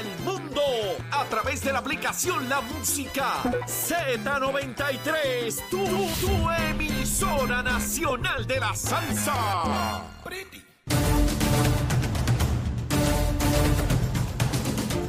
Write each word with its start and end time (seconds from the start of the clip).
al 0.00 0.18
mundo 0.20 0.62
a 1.10 1.26
través 1.26 1.62
de 1.62 1.72
la 1.72 1.80
aplicación 1.80 2.48
La 2.48 2.62
Música 2.62 3.42
Z93, 3.66 5.68
tu, 5.68 5.84
tu 5.84 6.50
emisora 6.70 7.62
nacional 7.62 8.46
de 8.46 8.60
la 8.60 8.74
salsa. 8.74 10.02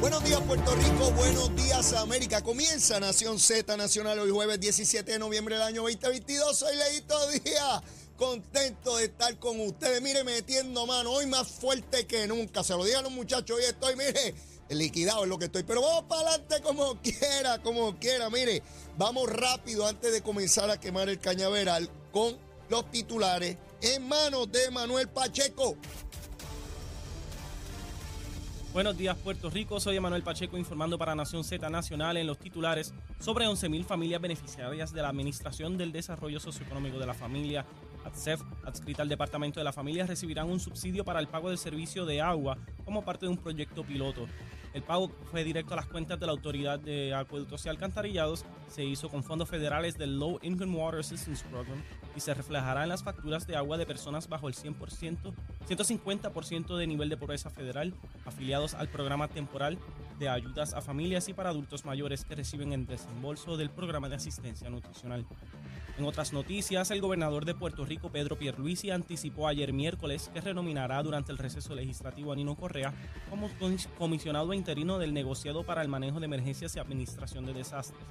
Buenos 0.00 0.24
días 0.24 0.40
Puerto 0.40 0.74
Rico, 0.74 1.10
buenos 1.12 1.56
días 1.56 1.94
América. 1.94 2.42
Comienza 2.42 3.00
Nación 3.00 3.38
Z 3.38 3.74
Nacional 3.78 4.18
hoy 4.18 4.30
jueves 4.30 4.60
17 4.60 5.10
de 5.10 5.18
noviembre 5.18 5.54
del 5.54 5.64
año 5.64 5.80
2022. 5.82 6.58
Soy 6.58 6.76
Leito 6.76 7.30
Díaz, 7.30 7.80
contento 8.18 8.98
de 8.98 9.04
estar 9.04 9.38
con 9.38 9.58
ustedes. 9.60 10.02
Mire, 10.02 10.22
metiendo 10.22 10.86
mano, 10.86 11.12
hoy 11.12 11.24
más 11.24 11.48
fuerte 11.48 12.06
que 12.06 12.26
nunca. 12.26 12.62
Se 12.62 12.74
lo 12.74 12.84
digan 12.84 13.04
los 13.04 13.12
muchachos, 13.12 13.56
hoy 13.56 13.64
estoy, 13.64 13.96
mire, 13.96 14.34
liquidado 14.78 15.24
es 15.24 15.28
lo 15.28 15.38
que 15.38 15.46
estoy. 15.46 15.62
Pero 15.62 15.82
vamos 15.82 16.04
para 16.04 16.28
adelante 16.30 16.60
como 16.62 16.96
quiera, 17.00 17.62
como 17.62 17.96
quiera. 17.98 18.30
Mire, 18.30 18.62
vamos 18.96 19.28
rápido 19.30 19.86
antes 19.86 20.12
de 20.12 20.22
comenzar 20.22 20.70
a 20.70 20.80
quemar 20.80 21.08
el 21.08 21.18
cañaveral 21.18 21.88
con 22.12 22.36
los 22.68 22.90
titulares 22.90 23.56
en 23.80 24.08
manos 24.08 24.50
de 24.50 24.70
Manuel 24.70 25.08
Pacheco. 25.08 25.76
Buenos 28.72 28.96
días 28.96 29.18
Puerto 29.18 29.50
Rico, 29.50 29.78
soy 29.80 29.96
Emanuel 29.96 30.22
Pacheco 30.22 30.56
informando 30.56 30.96
para 30.96 31.14
Nación 31.14 31.44
Z 31.44 31.68
Nacional 31.68 32.16
en 32.16 32.26
los 32.26 32.38
titulares 32.38 32.94
sobre 33.20 33.44
11.000 33.44 33.84
familias 33.84 34.22
beneficiarias 34.22 34.94
de 34.94 35.02
la 35.02 35.10
Administración 35.10 35.76
del 35.76 35.92
Desarrollo 35.92 36.40
Socioeconómico 36.40 36.98
de 36.98 37.04
la 37.04 37.12
Familia, 37.12 37.66
ATSEF, 38.06 38.40
adscrita 38.64 39.02
al 39.02 39.10
Departamento 39.10 39.60
de 39.60 39.64
la 39.64 39.74
Familia, 39.74 40.06
recibirán 40.06 40.48
un 40.48 40.58
subsidio 40.58 41.04
para 41.04 41.20
el 41.20 41.28
pago 41.28 41.50
del 41.50 41.58
servicio 41.58 42.06
de 42.06 42.22
agua 42.22 42.56
como 42.82 43.04
parte 43.04 43.26
de 43.26 43.32
un 43.32 43.36
proyecto 43.36 43.84
piloto. 43.84 44.26
El 44.72 44.82
pago 44.82 45.10
fue 45.30 45.44
directo 45.44 45.74
a 45.74 45.76
las 45.76 45.86
cuentas 45.86 46.18
de 46.18 46.26
la 46.26 46.32
Autoridad 46.32 46.78
de 46.78 47.14
Acueductos 47.14 47.66
y 47.66 47.68
Alcantarillados, 47.68 48.46
se 48.68 48.84
hizo 48.84 49.10
con 49.10 49.22
fondos 49.22 49.48
federales 49.48 49.98
del 49.98 50.18
Low 50.18 50.38
Income 50.42 50.76
Water 50.76 51.00
Assistance 51.00 51.44
Program 51.50 51.82
y 52.16 52.20
se 52.20 52.32
reflejará 52.32 52.82
en 52.82 52.88
las 52.88 53.02
facturas 53.02 53.46
de 53.46 53.56
agua 53.56 53.76
de 53.76 53.84
personas 53.84 54.28
bajo 54.28 54.48
el 54.48 54.54
100%, 54.54 55.34
150% 55.68 56.76
de 56.76 56.86
nivel 56.86 57.10
de 57.10 57.16
pobreza 57.18 57.50
federal, 57.50 57.94
afiliados 58.24 58.74
al 58.74 58.88
programa 58.88 59.28
temporal 59.28 59.78
de 60.18 60.28
ayudas 60.28 60.72
a 60.72 60.80
familias 60.80 61.28
y 61.28 61.34
para 61.34 61.50
adultos 61.50 61.84
mayores 61.84 62.24
que 62.24 62.34
reciben 62.34 62.72
el 62.72 62.86
desembolso 62.86 63.56
del 63.56 63.70
programa 63.70 64.08
de 64.08 64.16
asistencia 64.16 64.70
nutricional. 64.70 65.26
En 65.98 66.06
otras 66.06 66.32
noticias, 66.32 66.90
el 66.90 67.02
gobernador 67.02 67.44
de 67.44 67.54
Puerto 67.54 67.84
Rico, 67.84 68.10
Pedro 68.10 68.38
Pierluisi, 68.38 68.90
anticipó 68.90 69.46
ayer 69.46 69.74
miércoles 69.74 70.30
que 70.32 70.40
renominará 70.40 71.02
durante 71.02 71.32
el 71.32 71.38
receso 71.38 71.74
legislativo 71.74 72.32
a 72.32 72.36
Nino 72.36 72.54
Correa 72.54 72.94
como 73.28 73.50
comisionado 73.98 74.54
interino 74.54 74.98
del 74.98 75.12
negociado 75.12 75.64
para 75.64 75.82
el 75.82 75.88
manejo 75.88 76.18
de 76.18 76.26
emergencias 76.26 76.74
y 76.76 76.78
administración 76.78 77.44
de 77.44 77.52
desastres. 77.52 78.02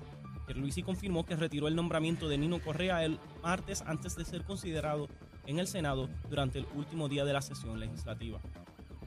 Pierluisi 0.45 0.83
confirmó 0.83 1.25
que 1.25 1.35
retiró 1.35 1.67
el 1.67 1.75
nombramiento 1.75 2.29
de 2.29 2.37
Nino 2.37 2.61
Correa 2.61 3.03
el 3.03 3.19
martes 3.41 3.81
antes 3.87 4.15
de 4.15 4.25
ser 4.25 4.43
considerado 4.43 5.07
en 5.47 5.57
el 5.57 5.67
Senado 5.67 6.07
durante 6.29 6.59
el 6.59 6.67
último 6.75 7.09
día 7.09 7.25
de 7.25 7.33
la 7.33 7.41
sesión 7.41 7.79
legislativa. 7.79 8.39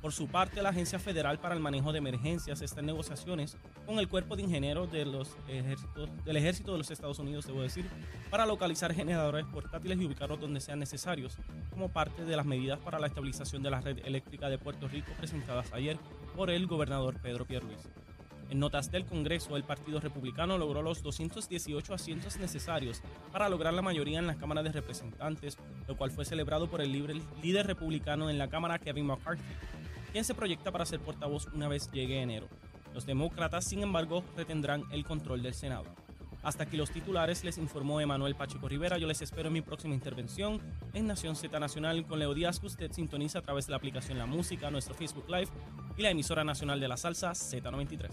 Por 0.05 0.12
su 0.12 0.28
parte, 0.28 0.60
la 0.60 0.69
Agencia 0.69 0.98
Federal 0.98 1.38
para 1.38 1.55
el 1.55 1.62
Manejo 1.62 1.91
de 1.91 1.97
Emergencias 1.97 2.60
está 2.60 2.80
en 2.80 2.86
negociaciones 2.86 3.56
con 3.86 3.98
el 3.98 4.06
Cuerpo 4.06 4.36
de 4.36 4.42
Ingenieros 4.42 4.92
de 4.92 5.06
los 5.06 5.34
del 5.47 6.36
Ejército 6.36 6.72
de 6.72 6.77
los 6.77 6.91
Estados 6.91 7.19
Unidos, 7.20 7.47
debo 7.47 7.62
decir, 7.62 7.86
para 8.28 8.44
localizar 8.44 8.92
generadores 8.92 9.47
portátiles 9.47 9.98
y 9.98 10.05
ubicarlos 10.05 10.38
donde 10.38 10.60
sean 10.60 10.78
necesarios, 10.78 11.38
como 11.70 11.88
parte 11.88 12.27
de 12.27 12.36
las 12.36 12.44
medidas 12.44 12.78
para 12.80 12.98
la 12.98 13.06
estabilización 13.06 13.62
de 13.62 13.70
la 13.70 13.80
red 13.80 13.98
eléctrica 14.05 14.50
de 14.50 14.58
Puerto 14.58 14.88
Rico 14.88 15.10
presentadas 15.16 15.72
ayer 15.72 15.97
por 16.36 16.50
el 16.50 16.66
gobernador 16.66 17.19
Pedro 17.22 17.47
Pierluisi. 17.47 17.88
En 18.50 18.58
notas 18.58 18.91
del 18.91 19.06
Congreso, 19.06 19.56
el 19.56 19.64
Partido 19.64 20.00
Republicano 20.00 20.58
logró 20.58 20.82
los 20.82 21.02
218 21.02 21.94
asientos 21.94 22.36
necesarios 22.36 23.00
para 23.32 23.48
lograr 23.48 23.72
la 23.72 23.80
mayoría 23.80 24.19
en 24.19 24.27
la 24.27 24.36
Cámara 24.36 24.62
de 24.62 24.70
Representantes, 24.70 25.56
lo 25.88 25.97
cual 25.97 26.10
fue 26.10 26.26
celebrado 26.26 26.69
por 26.69 26.82
el 26.82 26.93
líder 26.93 27.66
republicano 27.66 28.28
en 28.28 28.37
la 28.37 28.48
Cámara, 28.48 28.78
Kevin 28.78 29.06
McCarthy, 29.06 29.43
quien 30.14 30.25
se 30.25 30.32
proyecta 30.36 30.70
para 30.70 30.86
ser 30.86 31.00
portavoz 31.00 31.48
una 31.54 31.66
vez 31.66 31.91
llegue 31.91 32.22
enero. 32.22 32.47
Los 32.94 33.04
demócratas, 33.04 33.64
sin 33.64 33.82
embargo, 33.82 34.22
retendrán 34.36 34.84
el 34.92 35.04
control 35.04 35.42
del 35.42 35.54
Senado. 35.54 35.86
Hasta 36.44 36.62
aquí 36.62 36.76
los 36.76 36.92
titulares, 36.92 37.42
les 37.42 37.58
informó 37.58 38.00
Emanuel 38.00 38.36
Pacheco 38.36 38.69
Rivera. 38.69 38.97
Yo 38.97 39.08
les 39.08 39.22
espero 39.22 39.48
en 39.48 39.54
mi 39.54 39.60
próxima 39.60 39.92
intervención 39.92 40.60
en 40.92 41.08
Nación 41.08 41.34
Z 41.34 41.58
Nacional 41.58 42.06
con 42.06 42.20
Leo 42.20 42.32
Díaz, 42.32 42.60
que 42.60 42.66
usted 42.66 42.92
sintoniza 42.92 43.41
a 43.41 43.42
través 43.42 43.66
de 43.66 43.72
la 43.72 43.78
aplicación 43.78 44.16
La 44.16 44.26
Música, 44.26 44.70
nuestro 44.70 44.94
Facebook 44.94 45.28
Live 45.28 45.48
y 45.97 46.02
la 46.02 46.10
emisora 46.10 46.44
nacional 46.44 46.78
de 46.78 46.86
la 46.86 46.96
salsa 46.96 47.32
Z93. 47.32 48.10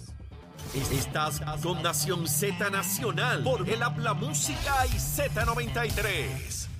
Estás 0.91 1.39
con 1.62 1.83
Nación 1.83 2.28
Z 2.28 2.68
Nacional 2.72 3.44
por 3.44 3.69
el 3.69 3.83
Habla 3.83 4.16
Música 4.16 4.88
y 4.88 4.97
Z93. 4.97 6.71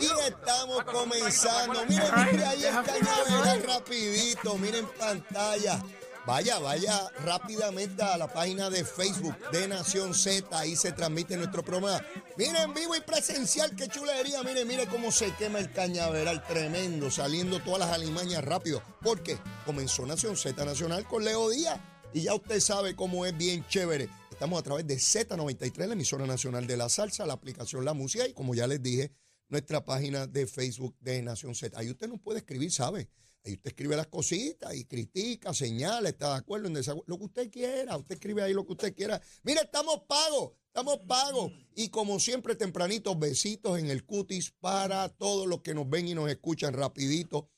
Y 0.00 0.28
estamos 0.28 0.84
comenzando. 0.84 1.84
Miren, 1.86 2.10
miren 2.14 2.42
ahí 2.44 2.64
el 2.64 2.82
cañaveral 2.82 3.62
rapidito. 3.62 4.56
Miren 4.58 4.86
pantalla. 4.98 5.82
Vaya, 6.26 6.58
vaya 6.58 7.10
rápidamente 7.22 8.02
a 8.02 8.16
la 8.16 8.32
página 8.32 8.70
de 8.70 8.82
Facebook 8.84 9.36
de 9.50 9.68
Nación 9.68 10.14
Z. 10.14 10.58
Ahí 10.58 10.74
se 10.74 10.92
transmite 10.92 11.36
nuestro 11.36 11.62
programa. 11.62 12.02
Miren, 12.38 12.72
vivo 12.72 12.96
y 12.96 13.00
presencial, 13.00 13.76
qué 13.76 13.88
chulería. 13.88 14.42
Miren, 14.42 14.66
miren 14.66 14.88
cómo 14.88 15.12
se 15.12 15.32
quema 15.34 15.58
el 15.58 15.70
cañaveral 15.70 16.42
tremendo, 16.46 17.10
saliendo 17.10 17.60
todas 17.60 17.80
las 17.80 17.90
alimañas 17.90 18.42
rápido. 18.42 18.82
Porque 19.02 19.38
comenzó 19.66 20.06
Nación 20.06 20.36
Z 20.36 20.64
Nacional 20.64 21.06
con 21.06 21.24
Leo 21.24 21.50
Díaz. 21.50 21.78
Y 22.14 22.22
ya 22.22 22.34
usted 22.34 22.60
sabe 22.60 22.96
cómo 22.96 23.26
es 23.26 23.36
bien 23.36 23.66
chévere. 23.68 24.08
Estamos 24.30 24.58
a 24.58 24.62
través 24.62 24.86
de 24.86 24.96
Z93, 24.96 25.86
la 25.86 25.92
emisora 25.92 26.26
nacional 26.26 26.66
de 26.66 26.76
la 26.76 26.88
salsa, 26.88 27.26
la 27.26 27.34
aplicación 27.34 27.84
La 27.84 27.92
Música 27.92 28.26
y 28.26 28.32
como 28.32 28.54
ya 28.54 28.66
les 28.66 28.82
dije, 28.82 29.12
nuestra 29.54 29.84
página 29.84 30.26
de 30.26 30.48
Facebook 30.48 30.96
de 30.98 31.22
Nación 31.22 31.54
Z. 31.54 31.78
Ahí 31.78 31.88
usted 31.88 32.08
no 32.08 32.18
puede 32.18 32.40
escribir, 32.40 32.72
¿sabe? 32.72 33.08
Ahí 33.44 33.52
usted 33.52 33.68
escribe 33.68 33.94
las 33.94 34.08
cositas 34.08 34.74
y 34.74 34.84
critica, 34.84 35.54
señala, 35.54 36.08
está 36.08 36.30
de 36.30 36.38
acuerdo, 36.38 36.66
en 36.66 36.74
desacuerdo, 36.74 37.04
lo 37.06 37.18
que 37.18 37.24
usted 37.26 37.50
quiera. 37.52 37.96
Usted 37.96 38.16
escribe 38.16 38.42
ahí 38.42 38.52
lo 38.52 38.66
que 38.66 38.72
usted 38.72 38.94
quiera. 38.96 39.22
Mire, 39.44 39.60
estamos 39.60 40.00
pagos, 40.08 40.54
estamos 40.66 40.98
pagos. 41.06 41.52
Y 41.76 41.88
como 41.90 42.18
siempre, 42.18 42.56
tempranito, 42.56 43.14
besitos 43.14 43.78
en 43.78 43.90
el 43.90 44.04
cutis 44.04 44.50
para 44.58 45.08
todos 45.08 45.46
los 45.46 45.60
que 45.60 45.72
nos 45.72 45.88
ven 45.88 46.08
y 46.08 46.14
nos 46.14 46.28
escuchan 46.28 46.74
rapidito, 46.74 47.48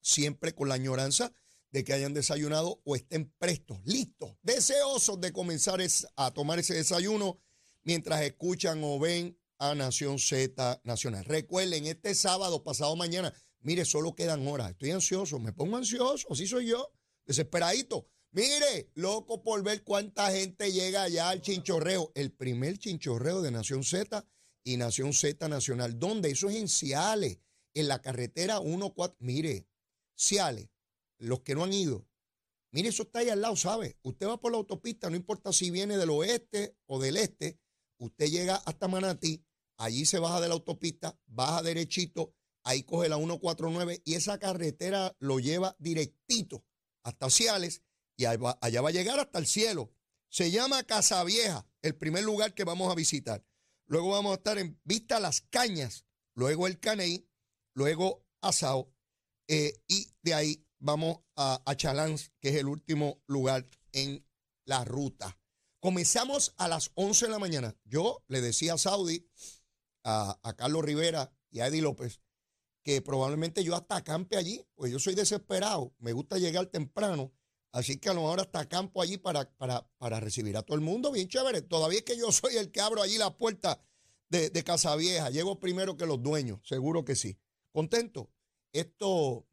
siempre 0.00 0.52
con 0.52 0.68
la 0.68 0.74
añoranza 0.74 1.32
de 1.70 1.84
que 1.84 1.92
hayan 1.92 2.12
desayunado 2.12 2.80
o 2.84 2.96
estén 2.96 3.32
prestos, 3.38 3.78
listos, 3.84 4.34
deseosos 4.42 5.20
de 5.20 5.32
comenzar 5.32 5.80
a 6.16 6.30
tomar 6.32 6.58
ese 6.58 6.74
desayuno 6.74 7.38
mientras 7.84 8.20
escuchan 8.22 8.80
o 8.82 8.98
ven 8.98 9.38
a 9.60 9.74
Nación 9.74 10.18
Z 10.18 10.80
Nacional. 10.84 11.24
Recuerden, 11.26 11.86
este 11.86 12.14
sábado, 12.14 12.64
pasado 12.64 12.96
mañana, 12.96 13.32
mire, 13.60 13.84
solo 13.84 14.14
quedan 14.14 14.46
horas. 14.48 14.70
Estoy 14.70 14.90
ansioso, 14.90 15.38
me 15.38 15.52
pongo 15.52 15.76
ansioso, 15.76 16.26
así 16.30 16.46
soy 16.46 16.66
yo, 16.66 16.90
desesperadito. 17.26 18.08
Mire, 18.32 18.90
loco 18.94 19.42
por 19.42 19.62
ver 19.62 19.84
cuánta 19.84 20.32
gente 20.32 20.72
llega 20.72 21.02
allá 21.02 21.28
al 21.28 21.42
chinchorreo. 21.42 22.10
El 22.14 22.32
primer 22.32 22.78
chinchorreo 22.78 23.42
de 23.42 23.50
Nación 23.50 23.84
Z 23.84 24.26
y 24.64 24.78
Nación 24.78 25.12
Z 25.12 25.46
Nacional. 25.48 25.98
¿Dónde? 25.98 26.30
Eso 26.30 26.48
es 26.48 26.56
en 26.56 26.68
Ciales, 26.68 27.38
en 27.74 27.88
la 27.88 28.00
carretera 28.00 28.60
14. 28.60 29.16
Mire, 29.18 29.68
Ciales, 30.16 30.68
los 31.18 31.40
que 31.40 31.54
no 31.54 31.64
han 31.64 31.72
ido, 31.74 32.06
mire, 32.72 32.88
eso 32.88 33.02
está 33.02 33.18
ahí 33.18 33.28
al 33.28 33.42
lado, 33.42 33.56
¿sabe? 33.56 33.98
Usted 34.02 34.26
va 34.26 34.40
por 34.40 34.52
la 34.52 34.58
autopista, 34.58 35.10
no 35.10 35.16
importa 35.16 35.52
si 35.52 35.70
viene 35.70 35.98
del 35.98 36.10
oeste 36.10 36.76
o 36.86 36.98
del 36.98 37.18
este, 37.18 37.58
usted 37.98 38.26
llega 38.26 38.56
hasta 38.56 38.88
Manatí, 38.88 39.44
allí 39.80 40.04
se 40.04 40.18
baja 40.18 40.40
de 40.40 40.48
la 40.48 40.54
autopista, 40.54 41.18
baja 41.26 41.62
derechito, 41.62 42.34
ahí 42.64 42.82
coge 42.82 43.08
la 43.08 43.16
149 43.16 44.02
y 44.04 44.14
esa 44.14 44.38
carretera 44.38 45.16
lo 45.18 45.40
lleva 45.40 45.74
directito 45.78 46.64
hasta 47.02 47.30
Ciales 47.30 47.82
y 48.16 48.26
allá 48.26 48.38
va, 48.42 48.58
a 48.60 48.90
llegar 48.90 49.18
hasta 49.18 49.38
el 49.38 49.46
cielo. 49.46 49.90
Se 50.28 50.50
llama 50.50 50.84
Casa 50.84 51.24
Vieja, 51.24 51.66
el 51.80 51.96
primer 51.96 52.24
lugar 52.24 52.54
que 52.54 52.64
vamos 52.64 52.92
a 52.92 52.94
visitar. 52.94 53.44
Luego 53.86 54.10
vamos 54.10 54.32
a 54.32 54.34
estar 54.34 54.58
en 54.58 54.78
Vista 54.84 55.18
Las 55.18 55.40
Cañas, 55.40 56.04
luego 56.34 56.66
el 56.66 56.78
Caney, 56.78 57.26
luego 57.74 58.26
Asao 58.42 58.94
eh, 59.48 59.82
y 59.88 60.12
de 60.22 60.34
ahí 60.34 60.66
vamos 60.78 61.20
a, 61.36 61.62
a 61.64 61.74
Chalans, 61.74 62.32
que 62.38 62.50
es 62.50 62.56
el 62.56 62.68
último 62.68 63.22
lugar 63.26 63.68
en 63.92 64.24
la 64.66 64.84
ruta. 64.84 65.38
Comenzamos 65.80 66.52
a 66.58 66.68
las 66.68 66.90
11 66.94 67.26
de 67.26 67.32
la 67.32 67.38
mañana. 67.38 67.74
Yo 67.84 68.22
le 68.28 68.42
decía 68.42 68.74
a 68.74 68.78
Saudi, 68.78 69.26
a, 70.04 70.54
Carlos 70.56 70.84
Rivera 70.84 71.32
y 71.50 71.60
a 71.60 71.66
Eddie 71.66 71.82
López, 71.82 72.20
que 72.82 73.02
probablemente 73.02 73.62
yo 73.64 73.74
hasta 73.74 73.96
acampe 73.96 74.36
allí, 74.36 74.64
pues 74.74 74.92
yo 74.92 74.98
soy 74.98 75.14
desesperado, 75.14 75.94
me 75.98 76.12
gusta 76.12 76.38
llegar 76.38 76.66
temprano, 76.66 77.32
así 77.72 77.98
que 77.98 78.08
a 78.08 78.14
lo 78.14 78.22
mejor 78.22 78.40
hasta 78.40 78.60
acampo 78.60 79.02
allí 79.02 79.18
para, 79.18 79.50
para, 79.56 79.86
para 79.98 80.20
recibir 80.20 80.56
a 80.56 80.62
todo 80.62 80.76
el 80.76 80.82
mundo, 80.82 81.12
bien 81.12 81.28
chévere. 81.28 81.62
Todavía 81.62 81.98
es 81.98 82.04
que 82.04 82.16
yo 82.16 82.32
soy 82.32 82.56
el 82.56 82.70
que 82.70 82.80
abro 82.80 83.02
allí 83.02 83.18
la 83.18 83.36
puerta 83.36 83.82
de, 84.28 84.50
de 84.50 84.64
Casa 84.64 84.94
Vieja, 84.96 85.30
llego 85.30 85.60
primero 85.60 85.96
que 85.96 86.06
los 86.06 86.22
dueños, 86.22 86.60
seguro 86.64 87.04
que 87.04 87.16
sí. 87.16 87.38
Contento. 87.72 88.30
Esto, 88.72 89.46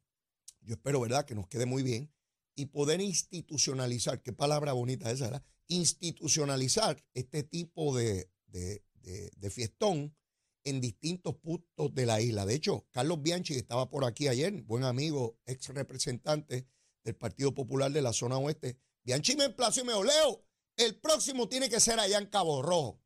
yo 0.62 0.76
espero, 0.76 1.02
¿verdad?, 1.02 1.26
que 1.26 1.36
nos 1.36 1.48
quede 1.48 1.66
muy 1.66 1.84
bien 1.84 2.12
y 2.58 2.66
poder 2.66 3.00
institucionalizar, 3.02 4.22
qué 4.22 4.34
palabra 4.34 4.74
bonita 4.74 5.12
esa, 5.12 5.26
¿verdad? 5.26 5.44
Institucionalizar 5.68 7.04
este 7.14 7.44
tipo 7.44 7.96
de, 7.96 8.30
de, 8.48 8.84
de, 9.04 9.50
fiestón 9.50 10.16
en 10.70 10.82
distintos 10.82 11.36
puntos 11.36 11.94
de 11.94 12.06
la 12.06 12.20
isla. 12.22 12.46
De 12.46 12.56
hecho, 12.56 12.86
Carlos 12.92 13.22
Bianchi, 13.22 13.54
que 13.54 13.60
estaba 13.60 13.90
por 13.90 14.04
aquí 14.06 14.28
ayer, 14.28 14.62
buen 14.64 14.84
amigo, 14.84 15.40
ex 15.46 15.70
representante 15.70 16.68
del 17.04 17.16
Partido 17.16 17.54
Popular 17.54 17.92
de 17.92 18.02
la 18.02 18.14
zona 18.14 18.38
oeste, 18.38 18.78
Bianchi 19.04 19.38
me 19.38 19.46
emplazó 19.46 19.82
y 19.82 19.84
me 19.86 19.94
dijo, 19.94 20.04
Leo, 20.04 20.46
el 20.76 21.00
próximo 21.00 21.48
tiene 21.48 21.70
que 21.70 21.80
ser 21.80 22.00
allá 22.00 22.18
en 22.18 22.26
Cabo 22.28 22.62
Rojo. 22.62 23.02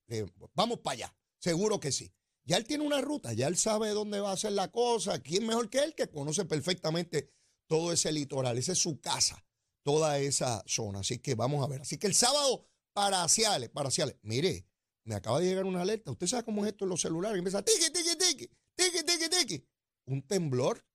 Vamos 0.56 0.80
para 0.80 0.94
allá, 0.94 1.16
seguro 1.38 1.80
que 1.80 1.92
sí. 1.92 2.12
Ya 2.44 2.58
él 2.58 2.66
tiene 2.66 2.86
una 2.86 3.02
ruta, 3.02 3.34
ya 3.34 3.48
él 3.48 3.56
sabe 3.56 3.90
dónde 3.90 4.20
va 4.20 4.32
a 4.32 4.38
ser 4.38 4.54
la 4.54 4.72
cosa, 4.72 5.20
quién 5.20 5.46
mejor 5.46 5.70
que 5.70 5.80
él, 5.80 5.94
que 5.94 6.10
conoce 6.10 6.46
perfectamente 6.46 7.32
todo 7.68 7.94
ese 7.94 8.12
litoral, 8.12 8.58
esa 8.58 8.72
es 8.72 8.80
su 8.80 9.00
casa, 9.00 9.46
toda 9.84 10.18
esa 10.18 10.64
zona. 10.66 11.00
Así 11.00 11.20
que 11.20 11.36
vamos 11.36 11.64
a 11.64 11.68
ver. 11.68 11.82
Así 11.82 11.98
que 11.98 12.08
el 12.08 12.16
sábado, 12.16 12.66
parciales, 12.94 13.70
parciales. 13.70 14.18
Mire, 14.24 14.66
me 15.04 15.16
acaba 15.16 15.40
de 15.40 15.48
llegar 15.48 15.66
una 15.66 15.82
alerta. 15.82 16.12
Usted 16.12 16.28
sabe 16.28 16.44
cómo 16.44 16.66
es 16.66 16.72
esto 16.72 16.86
en 16.86 16.90
los 16.90 17.02
celulares. 17.02 17.38
Empieza 17.38 17.64
tiki, 17.64 17.92
tiki, 17.92 18.16
tiki, 18.18 18.50
tiki, 18.76 19.04
tiki, 19.04 19.30
tiki. 19.30 19.68
Un 20.06 20.22
temblor 20.28 20.86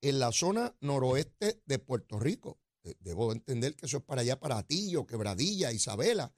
en 0.00 0.18
la 0.18 0.32
zona 0.32 0.76
noroeste 0.80 1.62
de 1.64 1.78
Puerto 1.78 2.18
Rico. 2.18 2.60
Debo 3.00 3.32
entender 3.32 3.74
que 3.76 3.86
eso 3.86 3.98
es 3.98 4.02
para 4.04 4.22
allá, 4.22 4.38
para 4.38 4.58
Atillo, 4.58 5.06
Quebradilla, 5.06 5.72
Isabela. 5.72 6.34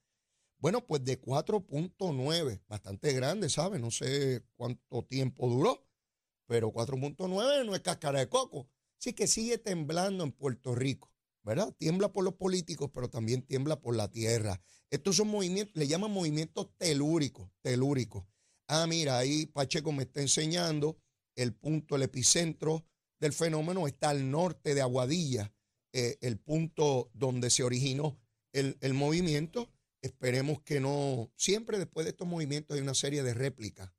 Bueno, 0.58 0.86
pues 0.86 1.04
de 1.04 1.20
4.9, 1.20 2.62
bastante 2.66 3.12
grande, 3.12 3.48
¿sabe? 3.48 3.78
No 3.78 3.90
sé 3.90 4.44
cuánto 4.56 5.04
tiempo 5.04 5.48
duró, 5.48 5.86
pero 6.46 6.72
4.9 6.72 7.64
no 7.64 7.74
es 7.74 7.80
cáscara 7.80 8.18
de 8.18 8.28
coco. 8.28 8.68
Así 8.98 9.14
que 9.14 9.26
sigue 9.26 9.56
temblando 9.56 10.24
en 10.24 10.32
Puerto 10.32 10.74
Rico, 10.74 11.10
¿verdad? 11.42 11.74
Tiembla 11.78 12.12
por 12.12 12.24
los 12.24 12.34
políticos, 12.34 12.90
pero 12.92 13.08
también 13.08 13.42
tiembla 13.42 13.80
por 13.80 13.96
la 13.96 14.08
tierra. 14.08 14.60
Estos 14.90 15.16
son 15.16 15.28
movimientos, 15.28 15.76
le 15.76 15.86
llaman 15.86 16.10
movimientos 16.10 16.68
telúricos, 16.76 17.50
telúricos. 17.62 18.24
Ah, 18.66 18.86
mira, 18.86 19.18
ahí 19.18 19.46
Pacheco 19.46 19.92
me 19.92 20.04
está 20.04 20.20
enseñando 20.20 20.98
el 21.36 21.54
punto, 21.54 21.96
el 21.96 22.02
epicentro 22.02 22.86
del 23.18 23.32
fenómeno 23.32 23.86
está 23.86 24.10
al 24.10 24.30
norte 24.30 24.74
de 24.74 24.80
Aguadilla, 24.80 25.52
eh, 25.92 26.18
el 26.20 26.38
punto 26.38 27.10
donde 27.14 27.50
se 27.50 27.62
originó 27.62 28.20
el, 28.52 28.78
el 28.80 28.94
movimiento. 28.94 29.70
Esperemos 30.02 30.62
que 30.62 30.80
no, 30.80 31.30
siempre 31.36 31.78
después 31.78 32.04
de 32.04 32.10
estos 32.10 32.26
movimientos 32.26 32.76
hay 32.76 32.82
una 32.82 32.94
serie 32.94 33.22
de 33.22 33.34
réplicas. 33.34 33.92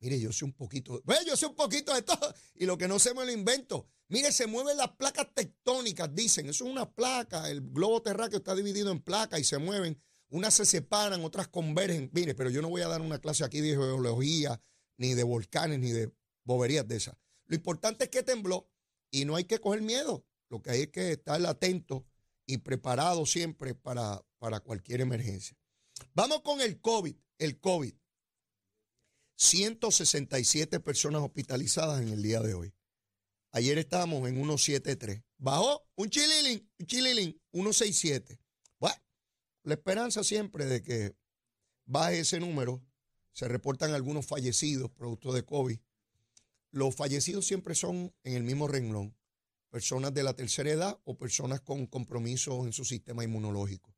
Mire, 0.00 0.20
yo 0.20 0.32
sé 0.32 0.44
un 0.44 0.52
poquito, 0.52 1.02
yo 1.26 1.36
sé 1.36 1.46
un 1.46 1.54
poquito 1.54 1.94
de 1.94 2.02
todo 2.02 2.34
y 2.54 2.66
lo 2.66 2.76
que 2.76 2.86
no 2.86 2.98
sé 2.98 3.14
me 3.14 3.24
lo 3.24 3.32
invento. 3.32 3.88
Mire, 4.08 4.30
se 4.30 4.46
mueven 4.46 4.76
las 4.76 4.90
placas 4.92 5.26
tectónicas, 5.34 6.14
dicen. 6.14 6.48
Eso 6.48 6.64
es 6.64 6.70
una 6.70 6.90
placa. 6.90 7.50
El 7.50 7.60
globo 7.62 8.02
terráqueo 8.02 8.38
está 8.38 8.54
dividido 8.54 8.92
en 8.92 9.00
placas 9.00 9.40
y 9.40 9.44
se 9.44 9.58
mueven. 9.58 10.00
Unas 10.28 10.54
se 10.54 10.66
separan, 10.66 11.24
otras 11.24 11.48
convergen. 11.48 12.10
Mire, 12.12 12.34
pero 12.34 12.50
yo 12.50 12.62
no 12.62 12.68
voy 12.68 12.82
a 12.82 12.88
dar 12.88 13.00
una 13.00 13.18
clase 13.18 13.44
aquí 13.44 13.60
de 13.60 13.70
geología, 13.70 14.60
ni 14.96 15.14
de 15.14 15.22
volcanes, 15.22 15.80
ni 15.80 15.90
de 15.90 16.12
boberías 16.44 16.86
de 16.86 16.96
esas. 16.96 17.16
Lo 17.46 17.56
importante 17.56 18.04
es 18.04 18.10
que 18.10 18.22
tembló 18.22 18.70
y 19.10 19.24
no 19.24 19.36
hay 19.36 19.44
que 19.44 19.58
coger 19.58 19.82
miedo. 19.82 20.24
Lo 20.48 20.62
que 20.62 20.70
hay 20.70 20.80
es 20.82 20.88
que 20.88 21.12
estar 21.12 21.44
atento 21.44 22.06
y 22.44 22.58
preparado 22.58 23.26
siempre 23.26 23.74
para, 23.74 24.24
para 24.38 24.60
cualquier 24.60 25.00
emergencia. 25.00 25.56
Vamos 26.14 26.42
con 26.42 26.60
el 26.60 26.80
COVID. 26.80 27.16
El 27.38 27.60
COVID. 27.60 27.94
167 29.36 30.80
personas 30.80 31.22
hospitalizadas 31.22 32.00
en 32.00 32.08
el 32.08 32.22
día 32.22 32.40
de 32.40 32.54
hoy. 32.54 32.74
Ayer 33.52 33.78
estábamos 33.78 34.28
en 34.28 34.34
173. 34.34 35.22
Bajó 35.38 35.86
un 35.94 36.10
chililín, 36.10 36.70
un 36.78 36.86
chililín, 36.86 37.40
167. 37.52 38.38
Bueno, 38.78 38.96
la 39.62 39.74
esperanza 39.74 40.24
siempre 40.24 40.64
de 40.64 40.82
que 40.82 41.16
baje 41.84 42.20
ese 42.20 42.40
número. 42.40 42.82
Se 43.32 43.48
reportan 43.48 43.92
algunos 43.92 44.26
fallecidos 44.26 44.90
producto 44.90 45.32
de 45.32 45.44
COVID. 45.44 45.78
Los 46.70 46.94
fallecidos 46.94 47.46
siempre 47.46 47.74
son 47.74 48.14
en 48.24 48.34
el 48.34 48.42
mismo 48.42 48.66
renglón. 48.66 49.14
Personas 49.68 50.14
de 50.14 50.22
la 50.22 50.34
tercera 50.34 50.70
edad 50.70 51.00
o 51.04 51.18
personas 51.18 51.60
con 51.60 51.86
compromisos 51.86 52.64
en 52.64 52.72
su 52.72 52.86
sistema 52.86 53.24
inmunológico. 53.24 53.94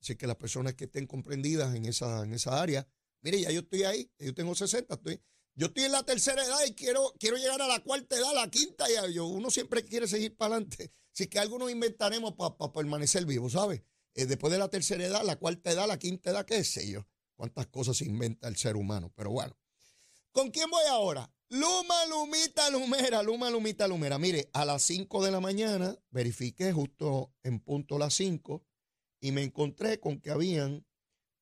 Así 0.00 0.14
que 0.14 0.28
las 0.28 0.36
personas 0.36 0.74
que 0.74 0.84
estén 0.84 1.06
comprendidas 1.06 1.74
en 1.74 1.86
esa, 1.86 2.22
en 2.22 2.32
esa 2.32 2.62
área, 2.62 2.86
mire, 3.22 3.40
ya 3.40 3.50
yo 3.50 3.60
estoy 3.60 3.84
ahí, 3.84 4.10
yo 4.18 4.34
tengo 4.34 4.54
60, 4.54 4.94
estoy, 4.94 5.20
yo 5.54 5.66
estoy 5.66 5.84
en 5.84 5.92
la 5.92 6.02
tercera 6.02 6.44
edad 6.44 6.64
y 6.66 6.74
quiero, 6.74 7.14
quiero 7.18 7.36
llegar 7.36 7.62
a 7.62 7.66
la 7.66 7.80
cuarta 7.80 8.16
edad, 8.16 8.30
a 8.30 8.34
la 8.34 8.50
quinta, 8.50 8.86
y 8.90 9.14
yo, 9.14 9.26
uno 9.26 9.50
siempre 9.50 9.84
quiere 9.84 10.06
seguir 10.06 10.36
para 10.36 10.56
adelante. 10.56 10.92
Así 11.14 11.28
que 11.28 11.38
algo 11.38 11.58
nos 11.58 11.70
inventaremos 11.70 12.34
para 12.34 12.72
permanecer 12.72 13.24
vivo, 13.24 13.48
¿sabes? 13.48 13.82
Eh, 14.14 14.26
después 14.26 14.52
de 14.52 14.58
la 14.58 14.68
tercera 14.68 15.04
edad, 15.04 15.22
la 15.24 15.36
cuarta 15.36 15.70
edad, 15.70 15.86
la 15.86 15.98
quinta 15.98 16.30
edad, 16.30 16.44
qué 16.44 16.62
sé 16.62 16.90
yo. 16.90 17.06
Cuántas 17.36 17.66
cosas 17.66 17.98
se 17.98 18.04
inventa 18.04 18.48
el 18.48 18.56
ser 18.56 18.76
humano. 18.76 19.12
Pero 19.14 19.30
bueno. 19.30 19.56
¿Con 20.32 20.50
quién 20.50 20.70
voy 20.70 20.84
ahora? 20.88 21.30
Luma, 21.48 22.06
Lumita, 22.06 22.68
Lumera, 22.70 23.22
Luma, 23.22 23.50
Lumita, 23.50 23.86
Lumera. 23.86 24.18
Mire, 24.18 24.50
a 24.52 24.64
las 24.64 24.82
5 24.82 25.24
de 25.24 25.30
la 25.30 25.40
mañana 25.40 25.96
verifiqué 26.10 26.72
justo 26.72 27.32
en 27.42 27.60
punto 27.60 27.98
las 27.98 28.14
5 28.14 28.64
y 29.20 29.32
me 29.32 29.42
encontré 29.42 30.00
con 30.00 30.20
que 30.20 30.30
habían 30.30 30.86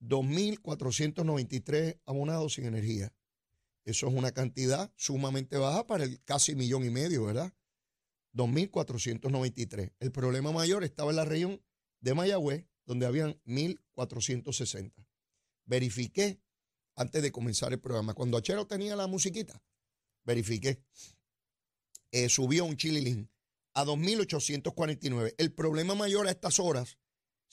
2.493 0.08 2.00
abonados 2.06 2.54
sin 2.54 2.66
energía. 2.66 3.12
Eso 3.84 4.08
es 4.08 4.14
una 4.14 4.32
cantidad 4.32 4.92
sumamente 4.96 5.58
baja 5.58 5.86
para 5.86 6.04
el 6.04 6.22
casi 6.24 6.54
millón 6.54 6.84
y 6.84 6.90
medio, 6.90 7.24
¿verdad? 7.24 7.52
2.493. 8.34 9.92
El 10.00 10.12
problema 10.12 10.52
mayor 10.52 10.84
estaba 10.84 11.10
en 11.10 11.16
la 11.16 11.24
región 11.24 11.62
de 12.00 12.14
Mayagüez, 12.14 12.66
donde 12.86 13.06
habían 13.06 13.40
1.460. 13.44 14.92
Verifiqué 15.66 16.40
antes 16.96 17.22
de 17.22 17.32
comenzar 17.32 17.72
el 17.72 17.80
programa. 17.80 18.14
Cuando 18.14 18.36
Achero 18.36 18.66
tenía 18.66 18.96
la 18.96 19.06
musiquita, 19.06 19.62
verifiqué. 20.24 20.82
Eh, 22.10 22.28
subió 22.28 22.64
un 22.64 22.76
chililín 22.76 23.30
a 23.74 23.84
2.849. 23.84 25.34
El 25.38 25.52
problema 25.52 25.94
mayor 25.94 26.26
a 26.26 26.30
estas 26.30 26.58
horas 26.58 26.98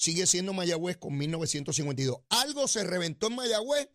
sigue 0.01 0.25
siendo 0.25 0.51
Mayagüez 0.51 0.98
con 0.98 1.13
1.952. 1.19 2.24
Algo 2.30 2.68
se 2.68 2.83
reventó 2.83 3.27
en 3.27 3.36
Mayagüez 3.36 3.88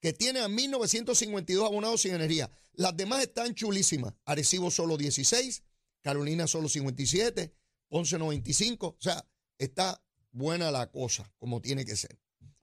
que 0.00 0.12
tiene 0.12 0.38
a 0.38 0.46
1952 0.46 1.66
abonados 1.66 2.02
sin 2.02 2.14
energía. 2.14 2.48
Las 2.74 2.96
demás 2.96 3.22
están 3.22 3.56
chulísimas. 3.56 4.14
Arecibo 4.24 4.70
solo 4.70 4.96
16, 4.96 5.64
Carolina 6.00 6.46
solo 6.46 6.68
57, 6.68 7.52
Ponce 7.88 8.18
95. 8.18 8.86
O 8.86 8.96
sea, 9.00 9.28
está 9.58 10.00
buena 10.30 10.70
la 10.70 10.92
cosa, 10.92 11.28
como 11.38 11.60
tiene 11.60 11.84
que 11.84 11.96
ser. 11.96 12.16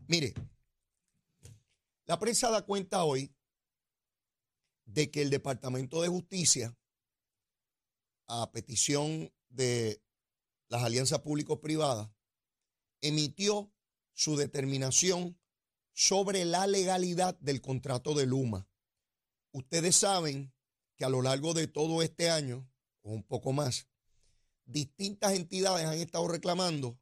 Mire, 0.07 0.33
la 2.05 2.17
prensa 2.17 2.49
da 2.49 2.61
cuenta 2.61 3.03
hoy 3.03 3.35
de 4.85 5.11
que 5.11 5.21
el 5.21 5.29
Departamento 5.29 6.01
de 6.01 6.07
Justicia, 6.07 6.77
a 8.27 8.49
petición 8.53 9.33
de 9.49 10.01
las 10.69 10.81
alianzas 10.83 11.19
público-privadas, 11.19 12.09
emitió 13.07 13.71
su 14.13 14.35
determinación 14.35 15.39
sobre 15.93 16.45
la 16.45 16.67
legalidad 16.67 17.37
del 17.39 17.61
contrato 17.61 18.13
de 18.13 18.25
Luma. 18.25 18.67
Ustedes 19.51 19.95
saben 19.95 20.53
que 20.97 21.05
a 21.05 21.09
lo 21.09 21.21
largo 21.21 21.53
de 21.53 21.67
todo 21.67 22.01
este 22.01 22.29
año, 22.29 22.69
o 23.01 23.11
un 23.11 23.23
poco 23.23 23.53
más, 23.53 23.87
distintas 24.65 25.33
entidades 25.33 25.85
han 25.85 25.97
estado 25.99 26.27
reclamando 26.27 26.99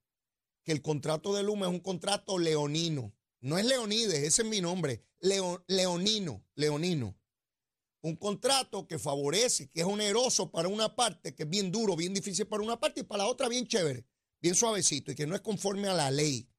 que 0.64 0.72
el 0.72 0.82
contrato 0.82 1.34
de 1.34 1.44
Luma 1.44 1.68
es 1.68 1.72
un 1.72 1.80
contrato 1.80 2.38
leonino. 2.38 3.14
No 3.40 3.58
es 3.58 3.66
Leonides, 3.66 4.24
ese 4.24 4.44
es 4.44 4.48
mi 4.48 4.62
nombre. 4.62 5.06
leonino, 5.68 6.46
leonino. 6.56 7.18
Un 8.02 8.16
contrato 8.18 8.88
que 8.88 9.00
favorece, 9.00 9.70
que 9.70 9.82
es 9.82 9.86
oneroso 9.86 10.52
para 10.52 10.68
una 10.68 10.96
parte, 10.96 11.34
que 11.34 11.44
es 11.44 11.50
bien 11.50 11.72
duro, 11.72 11.96
bien 11.96 12.14
difícil 12.14 12.46
para 12.48 12.64
una 12.64 12.80
parte, 12.80 13.02
y 13.02 13.04
para 13.04 13.24
la 13.24 13.30
otra 13.30 13.48
bien 13.48 13.66
chévere, 13.66 14.06
bien 14.44 14.56
suavecito, 14.56 15.10
y 15.10 15.16
que 15.16 15.26
no 15.26 15.36
es 15.36 15.42
conforme 15.42 15.88
a 15.88 15.94
la 15.94 16.12
ley 16.12 16.50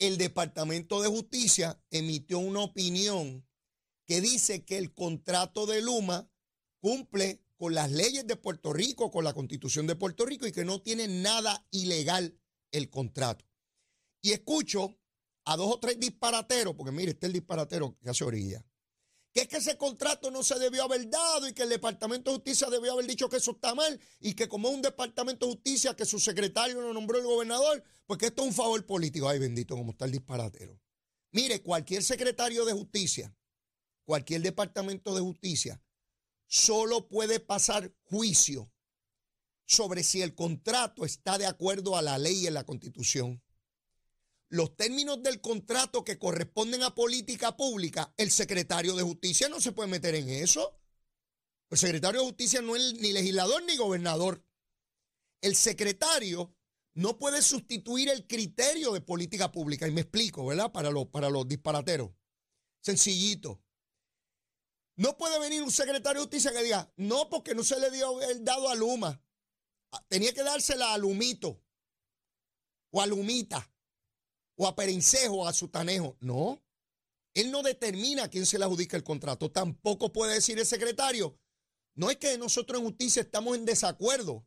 el 0.00 0.18
Departamento 0.18 1.00
de 1.00 1.08
Justicia 1.08 1.80
emitió 1.90 2.40
una 2.40 2.60
opinión 2.60 3.46
que 4.06 4.20
dice 4.20 4.64
que 4.64 4.76
el 4.78 4.92
contrato 4.92 5.66
de 5.66 5.82
Luma 5.82 6.28
cumple 6.80 7.44
con 7.56 7.74
las 7.74 7.92
leyes 7.92 8.26
de 8.26 8.34
Puerto 8.34 8.72
Rico, 8.72 9.10
con 9.10 9.22
la 9.22 9.34
constitución 9.34 9.86
de 9.86 9.94
Puerto 9.94 10.24
Rico 10.24 10.46
y 10.46 10.52
que 10.52 10.64
no 10.64 10.82
tiene 10.82 11.06
nada 11.06 11.64
ilegal 11.70 12.36
el 12.72 12.90
contrato. 12.90 13.44
Y 14.20 14.32
escucho 14.32 14.98
a 15.44 15.56
dos 15.56 15.74
o 15.74 15.78
tres 15.78 16.00
disparateros, 16.00 16.74
porque 16.74 16.92
mire, 16.92 17.12
este 17.12 17.26
es 17.26 17.28
el 17.28 17.34
disparatero 17.34 17.96
que 18.00 18.10
hace 18.10 18.24
orilla 18.24 18.64
que 19.32 19.42
es 19.42 19.48
que 19.48 19.58
ese 19.58 19.76
contrato 19.76 20.30
no 20.30 20.42
se 20.42 20.58
debió 20.58 20.84
haber 20.84 21.08
dado 21.08 21.48
y 21.48 21.52
que 21.52 21.62
el 21.62 21.68
Departamento 21.68 22.30
de 22.30 22.36
Justicia 22.36 22.68
debió 22.68 22.92
haber 22.92 23.06
dicho 23.06 23.28
que 23.28 23.36
eso 23.36 23.52
está 23.52 23.74
mal 23.74 24.00
y 24.18 24.34
que 24.34 24.48
como 24.48 24.68
es 24.68 24.74
un 24.74 24.82
Departamento 24.82 25.46
de 25.46 25.52
Justicia 25.52 25.94
que 25.94 26.04
su 26.04 26.18
secretario 26.18 26.80
lo 26.80 26.92
nombró 26.92 27.18
el 27.18 27.24
gobernador, 27.24 27.82
pues 28.06 28.18
que 28.18 28.26
esto 28.26 28.42
es 28.42 28.48
un 28.48 28.54
favor 28.54 28.84
político. 28.86 29.28
Ay, 29.28 29.38
bendito, 29.38 29.76
como 29.76 29.92
está 29.92 30.06
el 30.06 30.12
disparatero. 30.12 30.80
Mire, 31.32 31.62
cualquier 31.62 32.02
secretario 32.02 32.64
de 32.64 32.72
Justicia, 32.72 33.36
cualquier 34.04 34.42
Departamento 34.42 35.14
de 35.14 35.20
Justicia, 35.20 35.80
solo 36.46 37.08
puede 37.08 37.38
pasar 37.38 37.94
juicio 38.02 38.72
sobre 39.64 40.02
si 40.02 40.20
el 40.20 40.34
contrato 40.34 41.04
está 41.04 41.38
de 41.38 41.46
acuerdo 41.46 41.96
a 41.96 42.02
la 42.02 42.18
ley 42.18 42.40
y 42.40 42.46
en 42.48 42.54
la 42.54 42.64
constitución. 42.64 43.40
Los 44.50 44.76
términos 44.76 45.22
del 45.22 45.40
contrato 45.40 46.02
que 46.04 46.18
corresponden 46.18 46.82
a 46.82 46.94
política 46.94 47.56
pública, 47.56 48.12
el 48.16 48.32
secretario 48.32 48.96
de 48.96 49.04
justicia 49.04 49.48
no 49.48 49.60
se 49.60 49.70
puede 49.70 49.88
meter 49.88 50.16
en 50.16 50.28
eso. 50.28 50.76
El 51.70 51.78
secretario 51.78 52.20
de 52.20 52.26
justicia 52.26 52.60
no 52.60 52.74
es 52.74 52.94
ni 52.94 53.12
legislador 53.12 53.62
ni 53.62 53.76
gobernador. 53.76 54.44
El 55.40 55.54
secretario 55.54 56.52
no 56.94 57.16
puede 57.16 57.42
sustituir 57.42 58.08
el 58.08 58.26
criterio 58.26 58.92
de 58.92 59.00
política 59.00 59.52
pública. 59.52 59.86
Y 59.86 59.92
me 59.92 60.00
explico, 60.00 60.44
¿verdad? 60.44 60.72
Para 60.72 60.90
los, 60.90 61.06
para 61.06 61.30
los 61.30 61.46
disparateros. 61.46 62.10
Sencillito. 62.80 63.62
No 64.96 65.16
puede 65.16 65.38
venir 65.38 65.62
un 65.62 65.70
secretario 65.70 66.20
de 66.20 66.26
justicia 66.26 66.52
que 66.52 66.64
diga, 66.64 66.92
no, 66.96 67.30
porque 67.30 67.54
no 67.54 67.62
se 67.62 67.78
le 67.78 67.90
dio 67.92 68.20
el 68.20 68.44
dado 68.44 68.68
a 68.68 68.74
Luma. 68.74 69.22
Ah, 69.92 70.04
tenía 70.08 70.34
que 70.34 70.42
dársela 70.42 70.92
a 70.92 70.98
Lumito, 70.98 71.62
o 72.90 73.00
a 73.00 73.06
Lumita, 73.06 73.69
o 74.56 74.66
a 74.66 74.74
Perencejo, 74.74 75.36
o 75.36 75.46
a 75.46 75.52
Sutanejo. 75.52 76.16
No. 76.20 76.62
Él 77.34 77.50
no 77.50 77.62
determina 77.62 78.28
quién 78.28 78.46
se 78.46 78.58
le 78.58 78.64
adjudica 78.64 78.96
el 78.96 79.04
contrato. 79.04 79.50
Tampoco 79.50 80.12
puede 80.12 80.34
decir 80.34 80.58
el 80.58 80.66
secretario. 80.66 81.38
No 81.94 82.10
es 82.10 82.16
que 82.16 82.36
nosotros 82.38 82.80
en 82.80 82.86
justicia 82.86 83.22
estamos 83.22 83.56
en 83.56 83.64
desacuerdo 83.64 84.46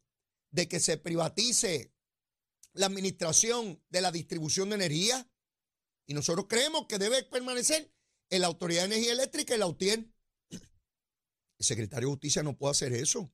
de 0.52 0.68
que 0.68 0.80
se 0.80 0.98
privatice 0.98 1.94
la 2.74 2.88
administración 2.88 3.82
de 3.90 4.02
la 4.02 4.12
distribución 4.12 4.70
de 4.70 4.76
energía. 4.76 5.30
Y 6.06 6.14
nosotros 6.14 6.48
creemos 6.50 6.88
que 6.88 6.98
debe 6.98 7.24
permanecer 7.24 7.92
en 8.30 8.42
la 8.42 8.48
Autoridad 8.48 8.82
de 8.82 8.96
Energía 8.96 9.14
Eléctrica 9.14 9.56
y 9.56 9.60
la 9.60 9.68
UTIER. 9.68 10.12
El 10.50 11.66
secretario 11.66 12.10
de 12.10 12.14
Justicia 12.14 12.44
no 12.44 12.58
puede 12.58 12.72
hacer 12.72 12.94
eso. 12.94 13.32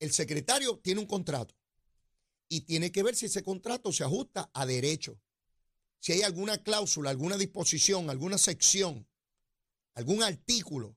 El 0.00 0.12
secretario 0.12 0.78
tiene 0.78 1.00
un 1.00 1.06
contrato 1.06 1.54
y 2.48 2.62
tiene 2.62 2.92
que 2.92 3.02
ver 3.02 3.16
si 3.16 3.26
ese 3.26 3.42
contrato 3.42 3.92
se 3.92 4.04
ajusta 4.04 4.50
a 4.52 4.66
derecho. 4.66 5.20
Si 5.98 6.12
hay 6.12 6.22
alguna 6.22 6.62
cláusula, 6.62 7.10
alguna 7.10 7.36
disposición, 7.36 8.10
alguna 8.10 8.38
sección, 8.38 9.08
algún 9.94 10.22
artículo 10.22 10.96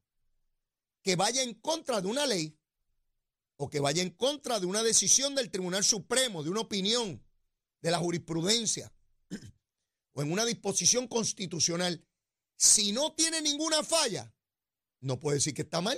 que 1.01 1.15
vaya 1.15 1.41
en 1.41 1.53
contra 1.55 2.01
de 2.01 2.07
una 2.07 2.27
ley 2.27 2.57
o 3.55 3.69
que 3.69 3.79
vaya 3.79 4.01
en 4.01 4.11
contra 4.11 4.59
de 4.59 4.65
una 4.65 4.83
decisión 4.83 5.35
del 5.35 5.49
Tribunal 5.49 5.83
Supremo, 5.83 6.43
de 6.43 6.49
una 6.49 6.61
opinión 6.61 7.25
de 7.81 7.91
la 7.91 7.99
jurisprudencia 7.99 8.93
o 10.13 10.21
en 10.21 10.31
una 10.31 10.45
disposición 10.45 11.07
constitucional, 11.07 12.05
si 12.55 12.91
no 12.91 13.13
tiene 13.13 13.41
ninguna 13.41 13.83
falla, 13.83 14.33
no 15.01 15.19
puede 15.19 15.37
decir 15.37 15.53
que 15.53 15.61
está 15.61 15.81
mal. 15.81 15.97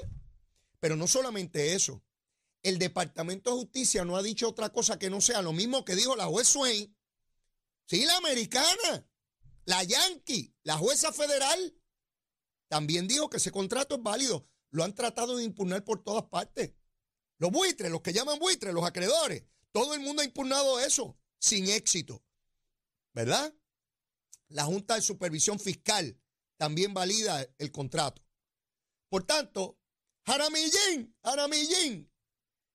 Pero 0.82 0.96
no 0.96 1.08
solamente 1.08 1.76
eso. 1.76 2.04
El 2.64 2.78
Departamento 2.78 3.52
de 3.52 3.58
Justicia 3.58 4.04
no 4.04 4.18
ha 4.18 4.24
dicho 4.24 4.50
otra 4.50 4.70
cosa 4.70 5.00
que 5.00 5.10
no 5.10 5.22
sea 5.22 5.42
lo 5.42 5.54
mismo 5.54 5.86
que 5.86 5.96
dijo 5.96 6.16
la 6.16 6.26
juez 6.26 6.48
Swain. 6.48 6.96
Sí, 7.92 8.06
la 8.06 8.16
americana, 8.16 9.06
la 9.66 9.84
Yankee, 9.84 10.56
la 10.64 10.78
jueza 10.78 11.12
federal. 11.12 11.78
También 12.70 13.06
dijo 13.06 13.30
que 13.30 13.36
ese 13.36 13.52
contrato 13.52 13.96
es 13.96 14.02
válido. 14.02 14.48
Lo 14.70 14.86
han 14.86 14.96
tratado 14.96 15.36
de 15.36 15.44
impugnar 15.44 15.84
por 15.84 16.02
todas 16.02 16.24
partes. 16.30 16.74
Los 17.38 17.52
buitres, 17.52 17.92
los 17.92 18.00
que 18.00 18.14
llaman 18.14 18.40
buitres, 18.40 18.74
los 18.74 18.86
acreedores. 18.86 19.44
Todo 19.74 19.94
el 19.94 20.00
mundo 20.00 20.22
ha 20.22 20.26
impugnado 20.26 20.80
eso 20.80 21.20
sin 21.38 21.68
éxito. 21.68 22.24
¿Verdad? 23.12 23.54
La 24.48 24.64
Junta 24.64 24.96
de 24.96 25.02
Supervisión 25.02 25.60
Fiscal 25.60 26.18
también 26.56 26.94
valida 26.94 27.46
el 27.58 27.74
contrato. 27.74 28.26
Por 29.10 29.26
tanto, 29.26 29.78
Jaramillín, 30.26 31.14
Jaramillín, 31.22 32.10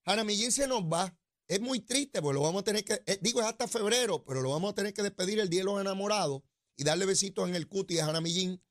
Jaramillín 0.05 0.53
se 0.53 0.69
nos 0.69 0.83
va. 0.83 1.19
Es 1.49 1.61
muy 1.61 1.81
triste, 1.81 2.21
porque 2.21 2.35
lo 2.35 2.43
vamos 2.43 2.63
a 2.63 2.65
tener 2.65 2.85
que, 2.85 3.03
eh, 3.07 3.19
digo, 3.21 3.41
es 3.41 3.47
hasta 3.47 3.69
febrero, 3.69 4.25
pero 4.25 4.43
lo 4.43 4.51
vamos 4.51 4.73
a 4.73 4.75
tener 4.75 4.93
que 4.93 5.03
despedir 5.03 5.39
el 5.39 5.49
día 5.49 5.61
de 5.61 5.65
los 5.65 5.81
enamorados 5.81 6.43
y 6.77 6.85
darle 6.85 7.07
besitos 7.07 7.49
en 7.49 7.55
el 7.55 7.69
cuti 7.69 7.99
a 7.99 8.07
Jaramillín, 8.07 8.63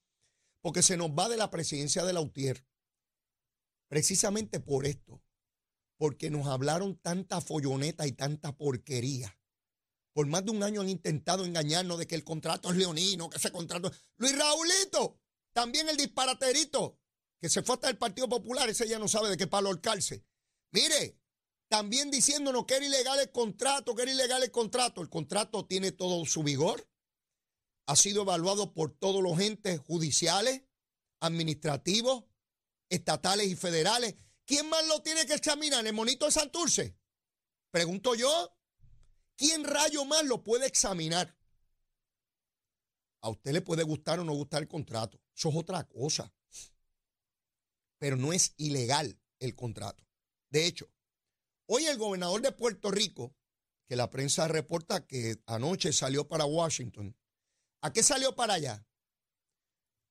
porque 0.61 0.83
se 0.83 0.97
nos 0.97 1.11
va 1.11 1.29
de 1.29 1.37
la 1.37 1.49
presidencia 1.49 2.03
de 2.03 2.13
la 2.13 2.21
UTIER. 2.21 2.65
Precisamente 3.87 4.59
por 4.59 4.85
esto, 4.85 5.23
porque 5.97 6.29
nos 6.29 6.47
hablaron 6.47 6.97
tanta 6.97 7.39
folloneta 7.39 8.05
y 8.07 8.11
tanta 8.11 8.57
porquería 8.57 9.37
por 10.15 10.27
más 10.27 10.45
de 10.45 10.51
un 10.51 10.63
año 10.63 10.79
han 10.79 10.87
intentado 10.87 11.43
engañarnos 11.43 11.99
de 11.99 12.07
que 12.07 12.15
el 12.15 12.23
contrato 12.23 12.71
es 12.71 12.77
leonino, 12.77 13.29
que 13.29 13.35
ese 13.35 13.51
contrato. 13.51 13.91
Luis 14.15 14.33
Raulito, 14.37 15.19
también 15.51 15.89
el 15.89 15.97
disparaterito, 15.97 16.97
que 17.41 17.49
se 17.49 17.63
fue 17.63 17.75
hasta 17.75 17.89
el 17.89 17.97
Partido 17.97 18.29
Popular, 18.29 18.69
ese 18.69 18.87
ya 18.87 18.97
no 18.97 19.09
sabe 19.09 19.29
de 19.29 19.35
qué 19.35 19.45
palo 19.45 19.69
alcarse. 19.69 20.23
Mire, 20.71 21.19
también 21.75 22.09
diciéndonos 22.09 22.65
que 22.65 22.75
era 22.75 22.85
ilegal 22.85 23.19
el 23.19 23.33
contrato, 23.33 23.93
que 23.93 24.03
era 24.03 24.11
ilegal 24.13 24.41
el 24.41 24.49
contrato. 24.49 25.01
El 25.01 25.09
contrato 25.09 25.65
tiene 25.65 25.91
todo 25.91 26.23
su 26.23 26.41
vigor. 26.41 26.89
Ha 27.85 27.97
sido 27.97 28.21
evaluado 28.21 28.73
por 28.73 28.97
todos 28.97 29.21
los 29.21 29.37
entes 29.41 29.77
judiciales, 29.81 30.61
administrativos, 31.19 32.23
estatales 32.87 33.47
y 33.47 33.57
federales. 33.57 34.15
¿Quién 34.45 34.69
más 34.69 34.87
lo 34.87 35.01
tiene 35.01 35.25
que 35.25 35.33
examinar? 35.33 35.85
¿El 35.85 35.93
monito 35.93 36.25
de 36.25 36.31
Santurce? 36.31 36.97
Pregunto 37.71 38.15
yo. 38.15 38.57
¿Quién 39.35 39.65
rayo 39.65 40.05
más 40.05 40.23
lo 40.23 40.43
puede 40.43 40.67
examinar? 40.67 41.37
A 43.19 43.27
usted 43.27 43.51
le 43.51 43.59
puede 43.59 43.83
gustar 43.83 44.21
o 44.21 44.23
no 44.23 44.31
gustar 44.31 44.61
el 44.61 44.69
contrato. 44.69 45.19
Eso 45.35 45.49
es 45.49 45.55
otra 45.57 45.83
cosa. 45.83 46.33
Pero 47.97 48.15
no 48.15 48.31
es 48.31 48.53
ilegal 48.55 49.19
el 49.39 49.55
contrato. 49.57 50.07
De 50.49 50.65
hecho, 50.67 50.89
hoy 51.67 51.85
el 51.85 51.97
gobernador 51.97 52.41
de 52.41 52.51
Puerto 52.51 52.91
Rico, 52.91 53.35
que 53.87 53.95
la 53.95 54.09
prensa 54.09 54.47
reporta 54.47 55.05
que 55.05 55.37
anoche 55.45 55.93
salió 55.93 56.27
para 56.27 56.45
Washington, 56.45 57.15
¿a 57.81 57.93
qué 57.93 58.03
salió 58.03 58.35
para 58.35 58.55
allá? 58.55 58.85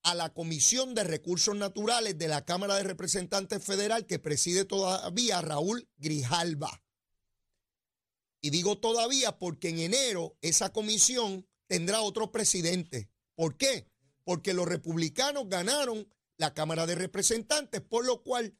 A 0.02 0.14
la 0.14 0.32
Comisión 0.32 0.94
de 0.94 1.04
Recursos 1.04 1.56
Naturales 1.56 2.18
de 2.18 2.28
la 2.28 2.44
Cámara 2.44 2.74
de 2.76 2.82
Representantes 2.82 3.64
Federal 3.64 4.06
que 4.06 4.18
preside 4.18 4.64
todavía 4.64 5.40
Raúl 5.40 5.88
Grijalba. 5.96 6.82
Y 8.40 8.50
digo 8.50 8.78
todavía 8.78 9.38
porque 9.38 9.70
en 9.70 9.78
enero 9.78 10.36
esa 10.42 10.70
comisión 10.70 11.48
tendrá 11.66 12.02
otro 12.02 12.30
presidente. 12.30 13.08
¿Por 13.34 13.56
qué? 13.56 13.88
Porque 14.22 14.52
los 14.52 14.68
republicanos 14.68 15.48
ganaron 15.48 16.06
la 16.36 16.52
Cámara 16.52 16.86
de 16.86 16.94
Representantes, 16.94 17.80
por 17.80 18.04
lo 18.04 18.22
cual 18.22 18.54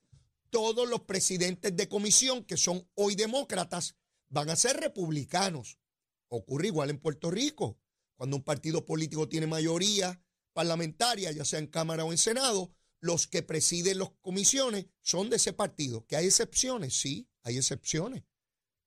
todos 0.54 0.88
los 0.88 1.00
presidentes 1.00 1.75
de 1.75 1.88
comisión 1.88 2.44
que 2.44 2.56
son 2.56 2.88
hoy 2.94 3.16
demócratas 3.16 3.96
van 4.28 4.50
a 4.50 4.54
ser 4.54 4.76
republicanos. 4.76 5.80
Ocurre 6.28 6.68
igual 6.68 6.90
en 6.90 7.00
Puerto 7.00 7.28
Rico. 7.28 7.80
Cuando 8.14 8.37
un 8.37 8.44
partido 8.44 8.84
político 8.84 9.28
tiene 9.28 9.49
mayoría 9.49 10.23
parlamentaria, 10.52 11.32
ya 11.32 11.44
sea 11.44 11.58
en 11.58 11.66
Cámara 11.66 12.04
o 12.04 12.12
en 12.12 12.18
Senado, 12.18 12.73
los 13.00 13.26
que 13.26 13.42
presiden 13.42 13.99
las 13.99 14.11
comisiones 14.20 14.87
son 15.02 15.28
de 15.28 15.37
ese 15.37 15.52
partido. 15.52 16.06
¿Que 16.06 16.14
hay 16.14 16.26
excepciones? 16.26 16.94
Sí, 17.00 17.28
hay 17.42 17.56
excepciones. 17.56 18.23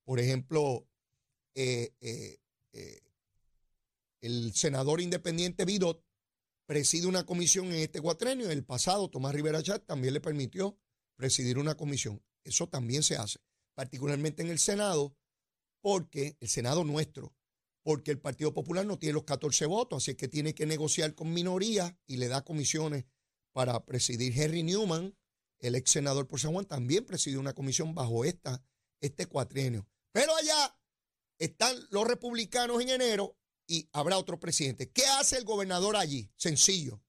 Por 0.05 0.21
ejemplo, 0.21 0.87
eh, 1.53 1.93
eh, 1.99 2.39
eh, 2.71 3.01
el 4.21 4.53
senador 4.53 5.01
independiente 5.01 5.65
Vidot 5.65 6.01
preside 6.65 7.07
una 7.07 7.25
comisión 7.25 7.65
en 7.73 7.81
este 7.81 7.99
cuatrenio. 7.99 8.49
El 8.49 8.63
pasado, 8.63 9.09
Tomás 9.09 9.35
Rivera 9.35 9.61
Chat 9.61 9.85
también 9.85 10.13
le 10.13 10.21
permitió 10.21 10.79
presidir 11.17 11.57
una 11.57 11.75
comisión. 11.75 12.23
Eso 12.45 12.69
también 12.69 13.03
se 13.03 13.17
hace, 13.17 13.39
particularmente 13.73 14.41
en 14.41 14.49
el 14.49 14.59
Senado, 14.59 15.17
porque 15.81 16.37
el 16.39 16.47
Senado 16.47 16.85
nuestro, 16.85 17.35
porque 17.83 18.11
el 18.11 18.19
Partido 18.19 18.53
Popular 18.53 18.85
no 18.85 18.97
tiene 18.97 19.13
los 19.13 19.23
14 19.25 19.65
votos, 19.65 20.03
así 20.03 20.15
que 20.15 20.27
tiene 20.27 20.55
que 20.55 20.65
negociar 20.65 21.13
con 21.15 21.33
minoría 21.33 21.97
y 22.05 22.17
le 22.17 22.29
da 22.29 22.43
comisiones 22.43 23.05
para 23.51 23.85
presidir. 23.85 24.39
Henry 24.39 24.63
Newman, 24.63 25.17
el 25.59 25.75
ex 25.75 25.91
senador 25.91 26.27
por 26.27 26.39
San 26.39 26.53
Juan, 26.53 26.65
también 26.65 27.05
presidió 27.05 27.39
una 27.39 27.53
comisión 27.53 27.95
bajo 27.95 28.23
esta, 28.23 28.63
este 29.01 29.25
cuatrienio. 29.25 29.87
Pero 30.11 30.35
allá 30.35 30.77
están 31.39 31.75
los 31.89 32.07
republicanos 32.07 32.81
en 32.81 32.89
enero 32.89 33.37
y 33.65 33.89
habrá 33.91 34.17
otro 34.17 34.39
presidente. 34.39 34.91
¿Qué 34.91 35.05
hace 35.05 35.37
el 35.37 35.45
gobernador 35.45 35.95
allí? 35.95 36.29
Sencillo. 36.35 37.01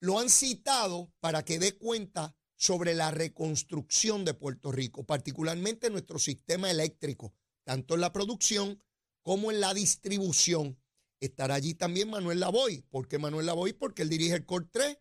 Lo 0.00 0.18
han 0.18 0.30
citado 0.30 1.12
para 1.20 1.44
que 1.44 1.58
dé 1.58 1.76
cuenta 1.76 2.37
sobre 2.58 2.94
la 2.94 3.12
reconstrucción 3.12 4.24
de 4.24 4.34
Puerto 4.34 4.72
Rico, 4.72 5.04
particularmente 5.04 5.90
nuestro 5.90 6.18
sistema 6.18 6.70
eléctrico, 6.70 7.32
tanto 7.64 7.94
en 7.94 8.00
la 8.00 8.12
producción 8.12 8.82
como 9.22 9.52
en 9.52 9.60
la 9.60 9.72
distribución. 9.74 10.76
Estará 11.20 11.54
allí 11.54 11.74
también 11.74 12.10
Manuel 12.10 12.40
Lavoy. 12.40 12.82
¿Por 12.90 13.06
qué 13.06 13.18
Manuel 13.18 13.46
Lavoy? 13.46 13.72
Porque 13.72 14.02
él 14.02 14.08
dirige 14.08 14.34
el 14.34 14.44
COR 14.44 14.68
3 14.70 14.98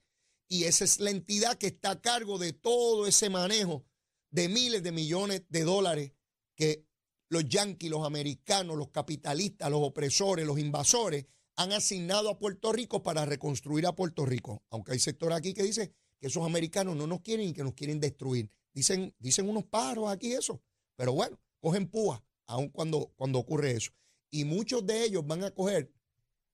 y 0.48 0.66
esa 0.66 0.86
es 0.86 1.00
la 1.00 1.10
entidad 1.10 1.58
que 1.58 1.68
está 1.68 1.92
a 1.92 2.02
cargo 2.02 2.38
de 2.38 2.54
todo 2.54 3.08
ese 3.08 3.30
manejo 3.30 3.86
de 4.30 4.50
miles 4.50 4.84
de 4.84 4.92
millones 4.92 5.44
de 5.50 5.64
dólares 5.64 6.14
que 6.56 6.86
los 7.30 7.48
yanquis, 7.50 7.90
los 7.90 8.06
americanos, 8.06 8.78
los 8.78 8.90
capitalistas, 8.90 9.70
los 9.72 9.82
opresores, 9.82 10.46
los 10.46 10.60
invasores 10.60 11.26
han 11.56 11.72
asignado 11.72 12.30
a 12.30 12.38
Puerto 12.38 12.72
Rico 12.72 13.02
para 13.02 13.26
reconstruir 13.26 13.88
a 13.88 13.96
Puerto 13.96 14.26
Rico. 14.26 14.64
Aunque 14.70 14.92
hay 14.92 15.00
sectores 15.00 15.38
aquí 15.38 15.56
que 15.56 15.64
dicen 15.64 15.92
que 16.19 16.27
esos 16.27 16.45
americanos 16.45 16.95
no 16.95 17.07
nos 17.07 17.21
quieren 17.21 17.47
y 17.47 17.53
que 17.53 17.63
nos 17.63 17.74
quieren 17.74 18.00
destruir. 18.00 18.50
Dicen, 18.74 19.13
dicen 19.19 19.50
unos 19.50 19.65
paros 19.65 20.09
aquí 20.09 20.33
eso. 20.33 20.62
Pero 20.95 21.13
bueno, 21.13 21.39
cogen 21.59 21.88
púa, 21.88 22.24
aun 22.47 22.69
cuando, 22.69 23.13
cuando 23.15 23.39
ocurre 23.39 23.71
eso. 23.71 23.91
Y 24.29 24.43
muchos 24.43 24.86
de 24.86 25.03
ellos 25.03 25.25
van 25.25 25.43
a 25.43 25.51
coger, 25.51 25.93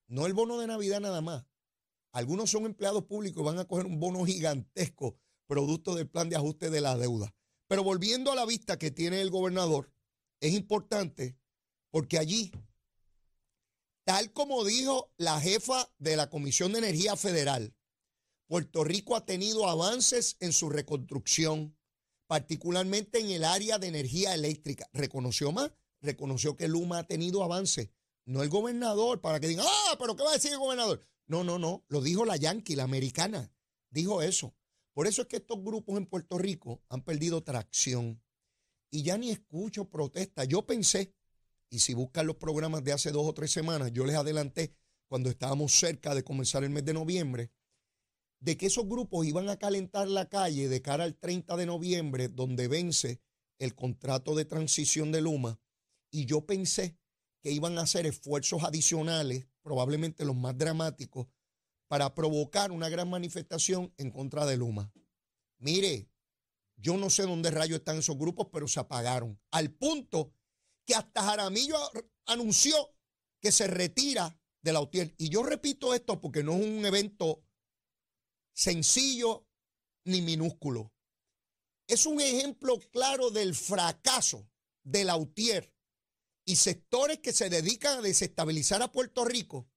no 0.07 0.25
el 0.25 0.33
bono 0.33 0.59
de 0.59 0.67
Navidad 0.67 0.99
nada 0.99 1.21
más, 1.21 1.45
algunos 2.11 2.51
son 2.51 2.65
empleados 2.65 3.05
públicos 3.05 3.41
y 3.41 3.45
van 3.45 3.59
a 3.59 3.65
coger 3.65 3.87
un 3.87 3.99
bono 3.99 4.23
gigantesco 4.25 5.17
producto 5.47 5.95
del 5.95 6.07
plan 6.07 6.29
de 6.29 6.35
ajuste 6.35 6.69
de 6.69 6.81
la 6.81 6.97
deuda. 6.97 7.33
Pero 7.67 7.83
volviendo 7.83 8.31
a 8.31 8.35
la 8.35 8.45
vista 8.45 8.77
que 8.77 8.91
tiene 8.91 9.21
el 9.21 9.31
gobernador, 9.31 9.91
es 10.39 10.53
importante 10.53 11.35
porque 11.89 12.19
allí, 12.19 12.51
tal 14.03 14.31
como 14.31 14.63
dijo 14.63 15.11
la 15.17 15.39
jefa 15.39 15.91
de 15.97 16.15
la 16.15 16.29
Comisión 16.29 16.73
de 16.73 16.79
Energía 16.79 17.15
Federal, 17.15 17.73
Puerto 18.47 18.83
Rico 18.83 19.15
ha 19.15 19.25
tenido 19.25 19.67
avances 19.67 20.37
en 20.39 20.53
su 20.53 20.69
reconstrucción, 20.69 21.75
particularmente 22.27 23.19
en 23.19 23.31
el 23.31 23.43
área 23.43 23.79
de 23.79 23.87
energía 23.87 24.33
eléctrica. 24.33 24.89
¿Reconoció 24.93 25.51
más? 25.51 25.71
Reconoció 26.01 26.55
que 26.55 26.67
Luma 26.67 26.99
ha 26.99 27.07
tenido 27.07 27.43
avances. 27.43 27.89
No 28.25 28.43
el 28.43 28.49
gobernador, 28.49 29.21
para 29.21 29.39
que 29.39 29.47
digan, 29.47 29.65
ah, 29.67 29.95
pero 29.99 30.15
¿qué 30.15 30.23
va 30.23 30.31
a 30.31 30.33
decir 30.33 30.51
el 30.51 30.59
gobernador? 30.59 31.05
No, 31.27 31.43
no, 31.43 31.57
no, 31.57 31.85
lo 31.87 32.01
dijo 32.01 32.25
la 32.25 32.37
Yankee, 32.37 32.75
la 32.75 32.83
americana, 32.83 33.51
dijo 33.89 34.21
eso. 34.21 34.53
Por 34.93 35.07
eso 35.07 35.23
es 35.23 35.27
que 35.27 35.37
estos 35.37 35.63
grupos 35.63 35.97
en 35.97 36.05
Puerto 36.05 36.37
Rico 36.37 36.83
han 36.89 37.01
perdido 37.01 37.43
tracción. 37.43 38.21
Y 38.91 39.03
ya 39.03 39.17
ni 39.17 39.31
escucho 39.31 39.89
protestas. 39.89 40.47
Yo 40.47 40.65
pensé, 40.65 41.15
y 41.69 41.79
si 41.79 41.95
buscan 41.95 42.27
los 42.27 42.35
programas 42.35 42.83
de 42.83 42.93
hace 42.93 43.11
dos 43.11 43.27
o 43.27 43.33
tres 43.33 43.51
semanas, 43.51 43.91
yo 43.91 44.05
les 44.05 44.15
adelanté 44.15 44.75
cuando 45.07 45.29
estábamos 45.29 45.73
cerca 45.73 46.13
de 46.13 46.23
comenzar 46.23 46.63
el 46.63 46.69
mes 46.69 46.85
de 46.85 46.93
noviembre, 46.93 47.51
de 48.43 48.57
que 48.57 48.65
esos 48.65 48.89
grupos 48.89 49.25
iban 49.25 49.47
a 49.47 49.55
calentar 49.55 50.09
la 50.09 50.27
calle 50.27 50.67
de 50.67 50.81
cara 50.81 51.05
al 51.05 51.15
30 51.15 51.55
de 51.55 51.65
noviembre, 51.65 52.27
donde 52.27 52.67
vence 52.67 53.21
el 53.57 53.73
contrato 53.73 54.35
de 54.35 54.43
transición 54.43 55.13
de 55.13 55.21
Luma. 55.21 55.61
Y 56.11 56.25
yo 56.25 56.45
pensé 56.45 56.97
que 57.41 57.51
iban 57.53 57.77
a 57.77 57.83
hacer 57.83 58.05
esfuerzos 58.05 58.63
adicionales, 58.63 59.47
probablemente 59.61 60.25
los 60.25 60.35
más 60.35 60.57
dramáticos, 60.57 61.27
para 61.87 62.13
provocar 62.13 62.73
una 62.73 62.89
gran 62.89 63.09
manifestación 63.09 63.93
en 63.95 64.11
contra 64.11 64.45
de 64.45 64.57
Luma. 64.57 64.91
Mire, 65.59 66.09
yo 66.75 66.97
no 66.97 67.09
sé 67.09 67.23
dónde 67.23 67.49
rayos 67.49 67.79
están 67.79 67.99
esos 67.99 68.17
grupos, 68.17 68.47
pero 68.51 68.67
se 68.67 68.81
apagaron. 68.81 69.39
Al 69.51 69.71
punto 69.71 70.33
que 70.85 70.95
hasta 70.95 71.23
Jaramillo 71.23 71.77
anunció 72.25 72.93
que 73.39 73.53
se 73.53 73.67
retira 73.67 74.37
de 74.61 74.73
la 74.73 74.81
UTIER. 74.81 75.15
Y 75.17 75.29
yo 75.29 75.43
repito 75.43 75.93
esto 75.93 76.19
porque 76.19 76.43
no 76.43 76.55
es 76.55 76.65
un 76.65 76.85
evento 76.85 77.41
sencillo 78.53 79.47
ni 80.05 80.21
minúsculo. 80.21 80.93
Es 81.87 82.05
un 82.05 82.21
ejemplo 82.21 82.79
claro 82.91 83.29
del 83.29 83.55
fracaso 83.55 84.49
de 84.83 85.03
la 85.03 85.17
UTIER 85.17 85.73
y 86.45 86.55
sectores 86.55 87.19
que 87.19 87.33
se 87.33 87.49
dedican 87.49 87.99
a 87.99 88.01
desestabilizar 88.01 88.81
a 88.81 88.91
Puerto 88.91 89.25
Rico, 89.25 89.69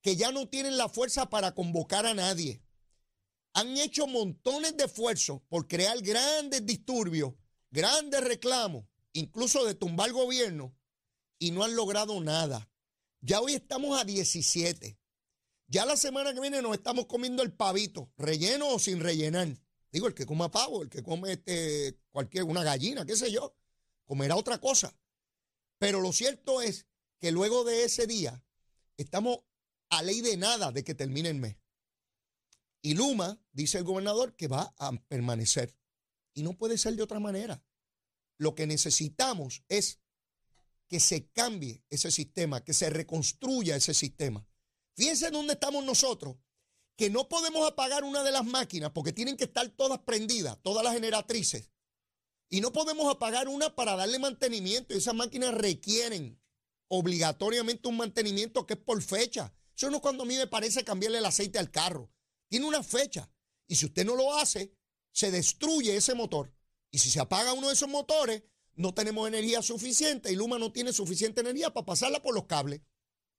que 0.00 0.16
ya 0.16 0.32
no 0.32 0.48
tienen 0.48 0.76
la 0.76 0.88
fuerza 0.88 1.30
para 1.30 1.54
convocar 1.54 2.06
a 2.06 2.14
nadie. 2.14 2.62
Han 3.54 3.76
hecho 3.76 4.06
montones 4.06 4.76
de 4.76 4.84
esfuerzos 4.84 5.42
por 5.48 5.68
crear 5.68 6.00
grandes 6.00 6.64
disturbios, 6.64 7.34
grandes 7.70 8.22
reclamos, 8.22 8.86
incluso 9.12 9.64
de 9.64 9.74
tumbar 9.74 10.12
gobierno, 10.12 10.74
y 11.38 11.50
no 11.50 11.64
han 11.64 11.76
logrado 11.76 12.20
nada. 12.20 12.70
Ya 13.20 13.40
hoy 13.40 13.54
estamos 13.54 14.00
a 14.00 14.04
17. 14.04 14.98
Ya 15.72 15.86
la 15.86 15.96
semana 15.96 16.34
que 16.34 16.40
viene 16.40 16.60
nos 16.60 16.74
estamos 16.74 17.06
comiendo 17.06 17.42
el 17.42 17.50
pavito, 17.50 18.12
relleno 18.18 18.68
o 18.68 18.78
sin 18.78 19.00
rellenar. 19.00 19.48
Digo, 19.90 20.06
el 20.06 20.12
que 20.12 20.26
coma 20.26 20.50
pavo, 20.50 20.82
el 20.82 20.90
que 20.90 21.02
come 21.02 21.32
este, 21.32 21.98
cualquier, 22.10 22.44
una 22.44 22.62
gallina, 22.62 23.06
qué 23.06 23.16
sé 23.16 23.32
yo, 23.32 23.56
comerá 24.04 24.36
otra 24.36 24.58
cosa. 24.58 24.94
Pero 25.78 26.02
lo 26.02 26.12
cierto 26.12 26.60
es 26.60 26.88
que 27.18 27.32
luego 27.32 27.64
de 27.64 27.84
ese 27.84 28.06
día 28.06 28.44
estamos 28.98 29.38
a 29.88 30.02
ley 30.02 30.20
de 30.20 30.36
nada 30.36 30.72
de 30.72 30.84
que 30.84 30.94
termine 30.94 31.30
el 31.30 31.36
mes. 31.36 31.56
Y 32.82 32.92
Luma, 32.92 33.42
dice 33.52 33.78
el 33.78 33.84
gobernador, 33.84 34.36
que 34.36 34.48
va 34.48 34.74
a 34.76 34.92
permanecer. 35.08 35.74
Y 36.34 36.42
no 36.42 36.52
puede 36.52 36.76
ser 36.76 36.96
de 36.96 37.02
otra 37.02 37.18
manera. 37.18 37.64
Lo 38.36 38.54
que 38.54 38.66
necesitamos 38.66 39.64
es 39.68 40.00
que 40.88 41.00
se 41.00 41.30
cambie 41.30 41.82
ese 41.88 42.10
sistema, 42.10 42.62
que 42.62 42.74
se 42.74 42.90
reconstruya 42.90 43.74
ese 43.74 43.94
sistema. 43.94 44.46
Fíjense 44.94 45.30
dónde 45.30 45.54
estamos 45.54 45.84
nosotros, 45.84 46.36
que 46.96 47.10
no 47.10 47.28
podemos 47.28 47.68
apagar 47.68 48.04
una 48.04 48.22
de 48.22 48.30
las 48.30 48.44
máquinas 48.44 48.90
porque 48.92 49.12
tienen 49.12 49.36
que 49.36 49.44
estar 49.44 49.68
todas 49.70 50.00
prendidas, 50.00 50.58
todas 50.62 50.84
las 50.84 50.94
generatrices. 50.94 51.70
Y 52.48 52.60
no 52.60 52.70
podemos 52.70 53.10
apagar 53.10 53.48
una 53.48 53.74
para 53.74 53.96
darle 53.96 54.18
mantenimiento. 54.18 54.92
Y 54.92 54.98
esas 54.98 55.14
máquinas 55.14 55.54
requieren 55.54 56.38
obligatoriamente 56.88 57.88
un 57.88 57.96
mantenimiento 57.96 58.66
que 58.66 58.74
es 58.74 58.80
por 58.80 59.00
fecha. 59.02 59.54
Eso 59.74 59.88
no 59.88 59.96
es 59.96 60.02
cuando 60.02 60.24
a 60.24 60.26
mí 60.26 60.36
me 60.36 60.46
parece 60.46 60.84
cambiarle 60.84 61.18
el 61.18 61.24
aceite 61.24 61.58
al 61.58 61.70
carro. 61.70 62.12
Tiene 62.48 62.66
una 62.66 62.82
fecha. 62.82 63.32
Y 63.66 63.76
si 63.76 63.86
usted 63.86 64.04
no 64.04 64.16
lo 64.16 64.36
hace, 64.36 64.76
se 65.12 65.30
destruye 65.30 65.96
ese 65.96 66.14
motor. 66.14 66.54
Y 66.90 66.98
si 66.98 67.08
se 67.08 67.20
apaga 67.20 67.54
uno 67.54 67.68
de 67.68 67.72
esos 67.72 67.88
motores, 67.88 68.42
no 68.74 68.92
tenemos 68.92 69.26
energía 69.26 69.62
suficiente 69.62 70.30
y 70.30 70.36
Luma 70.36 70.58
no 70.58 70.72
tiene 70.72 70.92
suficiente 70.92 71.40
energía 71.40 71.72
para 71.72 71.86
pasarla 71.86 72.22
por 72.22 72.34
los 72.34 72.44
cables. 72.44 72.82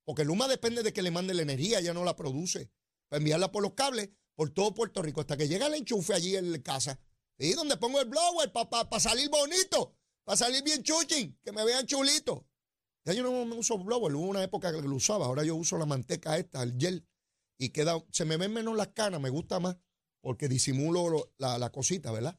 Porque 0.04 0.24
Luma 0.24 0.48
depende 0.48 0.82
de 0.82 0.92
que 0.92 1.02
le 1.02 1.10
mande 1.10 1.34
la 1.34 1.42
energía, 1.42 1.80
ya 1.80 1.94
no 1.94 2.04
la 2.04 2.16
produce. 2.16 2.70
Para 3.08 3.18
enviarla 3.18 3.52
por 3.52 3.62
los 3.62 3.74
cables 3.74 4.10
por 4.34 4.50
todo 4.50 4.74
Puerto 4.74 5.02
Rico 5.02 5.20
hasta 5.20 5.36
que 5.36 5.48
llega 5.48 5.66
el 5.66 5.74
enchufe 5.74 6.14
allí 6.14 6.36
en 6.36 6.60
casa. 6.62 6.98
Y 7.38 7.52
donde 7.52 7.76
pongo 7.76 8.00
el 8.00 8.08
blower 8.08 8.52
para 8.52 9.00
salir 9.00 9.28
bonito, 9.28 9.96
para 10.24 10.36
salir 10.36 10.62
bien 10.62 10.82
chuchín, 10.82 11.38
que 11.42 11.52
me 11.52 11.64
vean 11.64 11.86
chulito. 11.86 12.46
Ya 13.04 13.12
yo 13.12 13.22
no 13.22 13.44
me 13.44 13.56
uso 13.56 13.76
blower, 13.78 14.14
hubo 14.14 14.28
una 14.28 14.42
época 14.42 14.72
que 14.72 14.80
lo 14.80 14.94
usaba, 14.94 15.26
ahora 15.26 15.44
yo 15.44 15.56
uso 15.56 15.76
la 15.76 15.84
manteca 15.84 16.38
esta, 16.38 16.62
el 16.62 16.78
gel, 16.78 17.06
y 17.58 17.68
queda, 17.70 18.02
se 18.10 18.24
me 18.24 18.36
ven 18.36 18.52
menos 18.52 18.76
las 18.76 18.88
canas, 18.88 19.20
me 19.20 19.30
gusta 19.30 19.60
más, 19.60 19.76
porque 20.22 20.48
disimulo 20.48 21.34
la, 21.36 21.70
cosita, 21.70 22.12
¿verdad? 22.12 22.38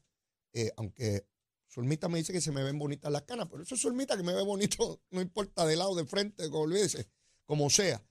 Eh, 0.54 0.72
aunque 0.76 1.28
Zulmita 1.70 2.08
me 2.08 2.18
dice 2.18 2.32
que 2.32 2.40
se 2.40 2.50
me 2.50 2.64
ven 2.64 2.78
bonitas 2.78 3.12
las 3.12 3.22
canas, 3.22 3.46
pero 3.48 3.62
eso 3.62 3.76
es 3.76 3.82
que 3.82 4.22
me 4.22 4.34
ve 4.34 4.42
bonito, 4.42 5.02
no 5.10 5.20
importa 5.20 5.64
de 5.66 5.76
lado, 5.76 5.94
de 5.94 6.04
frente, 6.04 6.50
como 6.50 6.64
olvídese, 6.64 7.08
como 7.46 7.70
sea. 7.70 8.04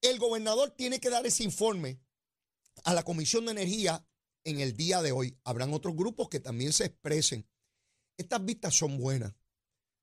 El 0.00 0.18
gobernador 0.18 0.70
tiene 0.70 1.00
que 1.00 1.10
dar 1.10 1.26
ese 1.26 1.44
informe 1.44 2.00
a 2.84 2.94
la 2.94 3.02
Comisión 3.02 3.46
de 3.46 3.52
Energía 3.52 4.06
en 4.44 4.60
el 4.60 4.76
día 4.76 5.02
de 5.02 5.12
hoy. 5.12 5.38
Habrán 5.44 5.74
otros 5.74 5.96
grupos 5.96 6.28
que 6.28 6.40
también 6.40 6.72
se 6.72 6.86
expresen. 6.86 7.46
Estas 8.16 8.44
vistas 8.44 8.74
son 8.74 8.98
buenas 8.98 9.34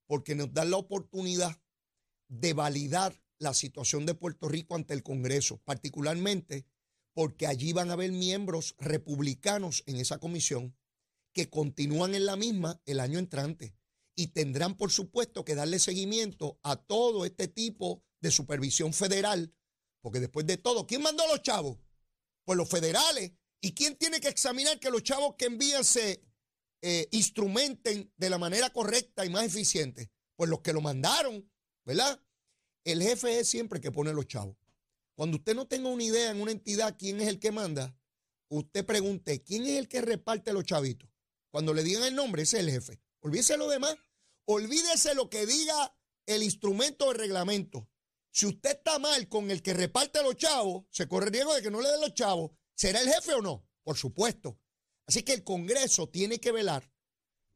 porque 0.08 0.36
nos 0.36 0.54
dan 0.54 0.72
la 0.72 0.78
oportunidad 0.78 1.62
de 2.28 2.54
validar 2.54 3.22
la 3.40 3.54
situación 3.54 4.06
de 4.06 4.16
Puerto 4.16 4.48
Rico 4.48 4.76
ante 4.76 4.94
el 4.94 5.04
Congreso, 5.04 5.62
particularmente 5.64 6.66
porque 7.14 7.48
allí 7.48 7.74
van 7.74 7.90
a 7.90 7.94
haber 7.94 8.12
miembros 8.12 8.76
republicanos 8.78 9.84
en 9.86 9.98
esa 9.98 10.20
comisión 10.20 10.76
que 11.34 11.50
continúan 11.50 12.16
en 12.16 12.26
la 12.26 12.36
misma 12.36 12.82
el 12.86 13.00
año 13.00 13.20
entrante 13.20 13.76
y 14.16 14.28
tendrán, 14.28 14.76
por 14.76 14.92
supuesto, 14.92 15.46
que 15.46 15.56
darle 15.56 15.80
seguimiento 15.80 16.60
a 16.64 16.76
todo 16.76 17.26
este 17.26 17.48
tipo 17.48 18.04
de 18.28 18.32
supervisión 18.32 18.94
federal, 18.94 19.54
porque 20.02 20.20
después 20.20 20.46
de 20.46 20.58
todo, 20.58 20.86
¿quién 20.86 21.02
mandó 21.02 21.24
a 21.24 21.28
los 21.28 21.42
chavos? 21.42 21.78
Pues 22.46 22.58
los 22.58 22.70
federales 22.70 23.32
¿Y 23.62 23.74
quién 23.74 23.96
tiene 23.96 24.20
que 24.20 24.28
examinar 24.28 24.80
que 24.80 24.92
los 24.92 25.04
chavos 25.04 25.36
que 25.36 25.46
envían 25.46 25.84
se 25.84 26.24
eh, 26.82 27.08
instrumenten 27.12 28.12
de 28.16 28.30
la 28.30 28.38
manera 28.38 28.70
correcta 28.70 29.26
y 29.26 29.30
más 29.30 29.46
eficiente? 29.46 30.12
Pues 30.36 30.50
los 30.50 30.62
que 30.62 30.74
lo 30.74 30.82
mandaron, 30.82 31.50
¿verdad? 31.84 32.22
El 32.84 33.02
jefe 33.02 33.40
es 33.40 33.50
siempre 33.50 33.78
el 33.78 33.84
que 33.84 33.92
pone 33.92 34.14
los 34.14 34.28
chavos. 34.28 34.56
Cuando 35.16 35.38
usted 35.38 35.56
no 35.56 35.68
tenga 35.68 35.90
una 35.90 36.04
idea 36.04 36.30
en 36.30 36.42
una 36.42 36.52
entidad 36.52 36.96
quién 36.98 37.20
es 37.20 37.28
el 37.28 37.40
que 37.40 37.52
manda, 37.52 37.98
usted 38.50 38.86
pregunte, 38.86 39.42
¿quién 39.42 39.64
es 39.64 39.80
el 39.80 39.88
que 39.88 40.02
reparte 40.02 40.54
los 40.54 40.64
chavitos? 40.64 41.10
Cuando 41.50 41.74
le 41.74 41.84
digan 41.84 42.04
el 42.04 42.14
nombre, 42.14 42.44
ese 42.44 42.58
es 42.58 42.64
el 42.64 42.72
jefe. 42.72 43.02
Olvídese 43.22 43.58
lo 43.58 43.68
demás. 43.68 43.96
Olvídese 44.46 45.16
lo 45.16 45.30
que 45.30 45.48
diga 45.48 45.98
el 46.28 46.44
instrumento 46.44 47.08
de 47.08 47.16
reglamento. 47.16 47.90
Si 48.38 48.46
usted 48.46 48.78
está 48.78 49.00
mal 49.00 49.28
con 49.28 49.50
el 49.50 49.64
que 49.64 49.74
reparte 49.74 50.22
los 50.22 50.36
chavos, 50.36 50.86
se 50.92 51.08
corre 51.08 51.32
riesgo 51.32 51.56
de 51.56 51.64
que 51.64 51.72
no 51.72 51.82
le 51.82 51.90
den 51.90 52.02
los 52.02 52.14
chavos 52.14 52.52
¿Será 52.76 53.02
el 53.02 53.12
jefe 53.12 53.34
o 53.34 53.42
no? 53.42 53.68
Por 53.82 53.98
supuesto. 53.98 54.60
Así 55.08 55.24
que 55.24 55.34
el 55.34 55.44
Congreso 55.44 56.08
tiene 56.10 56.40
que 56.40 56.52
velar 56.52 56.88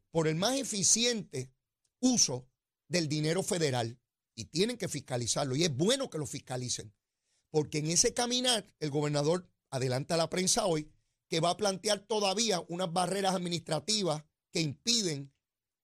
por 0.10 0.28
el 0.28 0.38
más 0.38 0.56
eficiente 0.58 1.54
uso 2.00 2.50
del 2.88 3.08
dinero 3.08 3.44
federal 3.44 4.02
y 4.36 4.46
tienen 4.46 4.76
que 4.76 4.88
fiscalizarlo. 4.88 5.56
Y 5.56 5.66
es 5.66 5.78
bueno 5.78 6.10
que 6.10 6.18
lo 6.18 6.26
fiscalicen, 6.26 6.92
porque 7.52 7.78
en 7.78 7.92
ese 7.92 8.16
caminar 8.16 8.68
el 8.80 8.90
gobernador 8.90 9.48
adelanta 9.70 10.16
a 10.16 10.18
la 10.18 10.32
prensa 10.32 10.66
hoy 10.66 10.92
que 11.30 11.42
va 11.42 11.52
a 11.52 11.58
plantear 11.58 12.08
todavía 12.08 12.66
unas 12.70 12.92
barreras 12.92 13.36
administrativas 13.36 14.24
que 14.52 14.62
impiden 14.62 15.32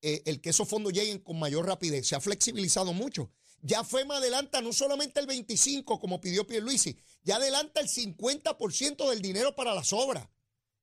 eh, 0.01 0.23
el 0.25 0.41
que 0.41 0.49
esos 0.49 0.67
fondos 0.67 0.91
lleguen 0.91 1.19
con 1.19 1.37
mayor 1.37 1.67
rapidez. 1.67 2.07
Se 2.07 2.15
ha 2.15 2.19
flexibilizado 2.19 2.93
mucho. 2.93 3.31
Ya 3.61 3.83
FEMA 3.83 4.17
adelanta 4.17 4.61
no 4.61 4.71
solamente 4.71 5.19
el 5.19 5.27
25 5.27 5.99
como 5.99 6.21
pidió 6.21 6.45
Pierluisi, 6.45 6.97
ya 7.23 7.37
adelanta 7.37 7.81
el 7.81 7.87
50% 7.87 9.09
del 9.09 9.21
dinero 9.21 9.55
para 9.55 9.73
las 9.73 9.93
obras. 9.93 10.27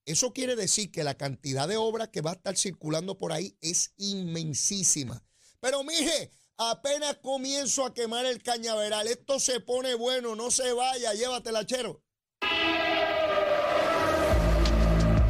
Eso 0.05 0.33
quiere 0.33 0.55
decir 0.55 0.91
que 0.91 1.05
la 1.05 1.15
cantidad 1.15 1.67
de 1.67 1.79
obras 1.79 2.09
que 2.09 2.21
va 2.21 2.33
a 2.33 2.35
estar 2.35 2.57
circulando 2.57 3.17
por 3.17 3.33
ahí 3.33 3.57
es 3.63 3.95
inmensísima. 3.97 5.25
Pero 5.61 5.83
mije, 5.83 6.31
apenas 6.59 7.17
comienzo 7.23 7.87
a 7.87 7.95
quemar 7.95 8.27
el 8.27 8.43
cañaveral. 8.43 9.07
Esto 9.07 9.41
se 9.41 9.61
pone 9.61 9.95
bueno, 9.95 10.37
no 10.37 10.51
se 10.51 10.73
vaya, 10.73 11.15
llévatela, 11.15 11.65
chero. 11.65 12.03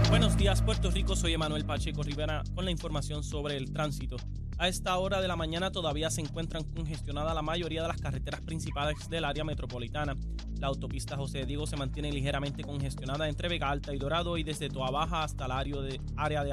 Buenos 0.09 0.37
días, 0.37 0.62
Puerto 0.62 0.90
Rico. 0.90 1.14
Soy 1.14 1.35
Emanuel 1.35 1.64
Pacheco 1.64 2.02
Rivera 2.02 2.42
con 2.54 2.64
la 2.64 2.70
información 2.70 3.22
sobre 3.22 3.57
el 3.57 3.72
tránsito. 3.72 4.16
A 4.57 4.69
esta 4.69 4.97
hora 4.99 5.21
de 5.21 5.27
la 5.27 5.35
mañana 5.35 5.73
todavía 5.73 6.11
se 6.11 6.21
encuentran 6.21 6.62
congestionadas 6.62 7.35
la 7.35 7.43
mayoría 7.43 7.83
de 7.83 7.88
las 7.88 8.01
carreteras 8.01 8.40
principales 8.40 9.09
del 9.11 9.25
área 9.25 9.43
metropolitana. 9.43 10.17
La 10.61 10.69
autopista 10.69 11.17
José 11.17 11.45
Diego 11.45 11.67
se 11.67 11.77
mantiene 11.77 12.12
ligeramente 12.12 12.62
congestionada 12.62 13.29
entre 13.29 13.49
Vega 13.49 13.69
Alta 13.69 13.93
y 13.93 13.99
Dorado 13.99 14.38
y 14.38 14.45
desde 14.45 14.69
Toa 14.69 14.90
Baja 14.90 15.25
hasta 15.25 15.47
el 15.47 15.53
área 15.53 15.81
de, 15.81 16.01
área 16.17 16.45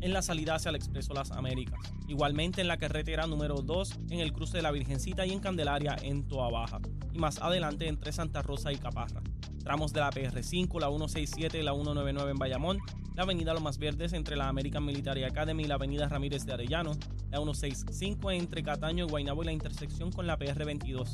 en 0.00 0.12
la 0.12 0.22
salida 0.22 0.56
hacia 0.56 0.68
el 0.70 0.74
Expreso 0.74 1.14
Las 1.14 1.30
Américas. 1.30 1.78
Igualmente 2.08 2.60
en 2.60 2.68
la 2.68 2.76
carretera 2.76 3.26
número 3.26 3.62
2 3.62 4.00
en 4.10 4.20
el 4.20 4.32
cruce 4.32 4.58
de 4.58 4.62
la 4.62 4.72
Virgencita 4.72 5.24
y 5.24 5.32
en 5.32 5.40
Candelaria 5.40 5.96
en 6.02 6.26
Toa 6.26 6.50
Baja. 6.50 6.80
Y 7.12 7.18
más 7.18 7.40
adelante 7.40 7.88
entre 7.88 8.12
Santa 8.12 8.42
Rosa 8.42 8.72
y 8.72 8.76
Caparra. 8.76 9.22
Tramos 9.64 9.94
de 9.94 10.00
la 10.00 10.10
PR5, 10.10 10.78
la 10.78 10.88
167 10.88 11.58
y 11.58 11.62
la 11.62 11.72
199 11.72 12.32
en 12.32 12.38
Bayamón, 12.38 12.78
la 13.14 13.22
avenida 13.22 13.54
Lomas 13.54 13.78
Verdes 13.78 14.12
entre 14.12 14.36
la 14.36 14.48
American 14.48 14.84
Military 14.84 15.24
Academy 15.24 15.62
y 15.62 15.66
la 15.66 15.76
avenida 15.76 16.06
Ramírez 16.06 16.44
de 16.44 16.52
Arellano, 16.52 16.92
la 17.30 17.38
165 17.38 18.30
entre 18.32 18.62
Cataño 18.62 19.06
y 19.06 19.08
Guaynabo 19.08 19.42
y 19.42 19.46
la 19.46 19.52
intersección 19.52 20.12
con 20.12 20.26
la 20.26 20.38
PR22. 20.38 21.08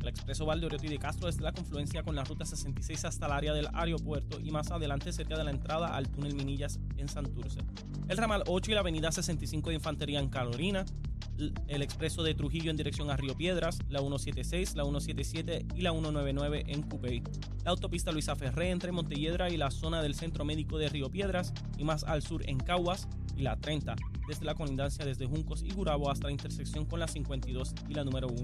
El 0.00 0.06
expreso 0.06 0.46
Valdeoriotti 0.46 0.86
de 0.86 0.98
Castro 0.98 1.28
es 1.28 1.40
la 1.40 1.50
confluencia 1.50 2.04
con 2.04 2.14
la 2.14 2.22
ruta 2.22 2.44
66 2.44 3.04
hasta 3.04 3.26
el 3.26 3.32
área 3.32 3.52
del 3.52 3.66
aeropuerto 3.72 4.38
y 4.38 4.52
más 4.52 4.70
adelante 4.70 5.12
cerca 5.12 5.36
de 5.36 5.42
la 5.42 5.50
entrada 5.50 5.88
al 5.88 6.08
túnel 6.08 6.36
Minillas 6.36 6.78
en 6.98 7.08
Santurce. 7.08 7.58
El 8.06 8.16
ramal 8.16 8.44
8 8.46 8.70
y 8.70 8.74
la 8.74 8.80
avenida 8.80 9.10
65 9.10 9.70
de 9.70 9.74
Infantería 9.74 10.20
en 10.20 10.28
Carolina, 10.28 10.84
el 11.68 11.82
expreso 11.82 12.22
de 12.22 12.34
Trujillo 12.34 12.70
en 12.70 12.76
dirección 12.76 13.10
a 13.10 13.16
Río 13.16 13.36
Piedras, 13.36 13.78
la 13.88 14.00
176, 14.00 14.76
la 14.76 14.84
177 14.84 15.66
y 15.74 15.82
la 15.82 15.90
199 15.90 16.64
en 16.66 16.82
Cupey. 16.82 17.22
La 17.64 17.70
autopista 17.70 18.12
Luisa 18.12 18.36
Ferré 18.36 18.70
entre 18.70 18.92
Montelledra 18.92 19.50
y 19.50 19.56
la 19.56 19.70
zona 19.70 20.02
del 20.02 20.14
Centro 20.14 20.44
Médico 20.44 20.78
de 20.78 20.88
Río 20.88 21.10
Piedras 21.10 21.52
y 21.76 21.84
más 21.84 22.04
al 22.04 22.22
sur 22.22 22.48
en 22.48 22.58
Caguas 22.58 23.08
y 23.36 23.42
la 23.42 23.56
30, 23.56 23.94
desde 24.26 24.44
la 24.44 24.54
colindancia 24.54 25.04
desde 25.04 25.26
Juncos 25.26 25.62
y 25.62 25.70
Gurabo 25.70 26.10
hasta 26.10 26.26
la 26.26 26.32
intersección 26.32 26.84
con 26.84 27.00
la 27.00 27.08
52 27.08 27.74
y 27.88 27.94
la 27.94 28.04
número 28.04 28.28
1. 28.28 28.38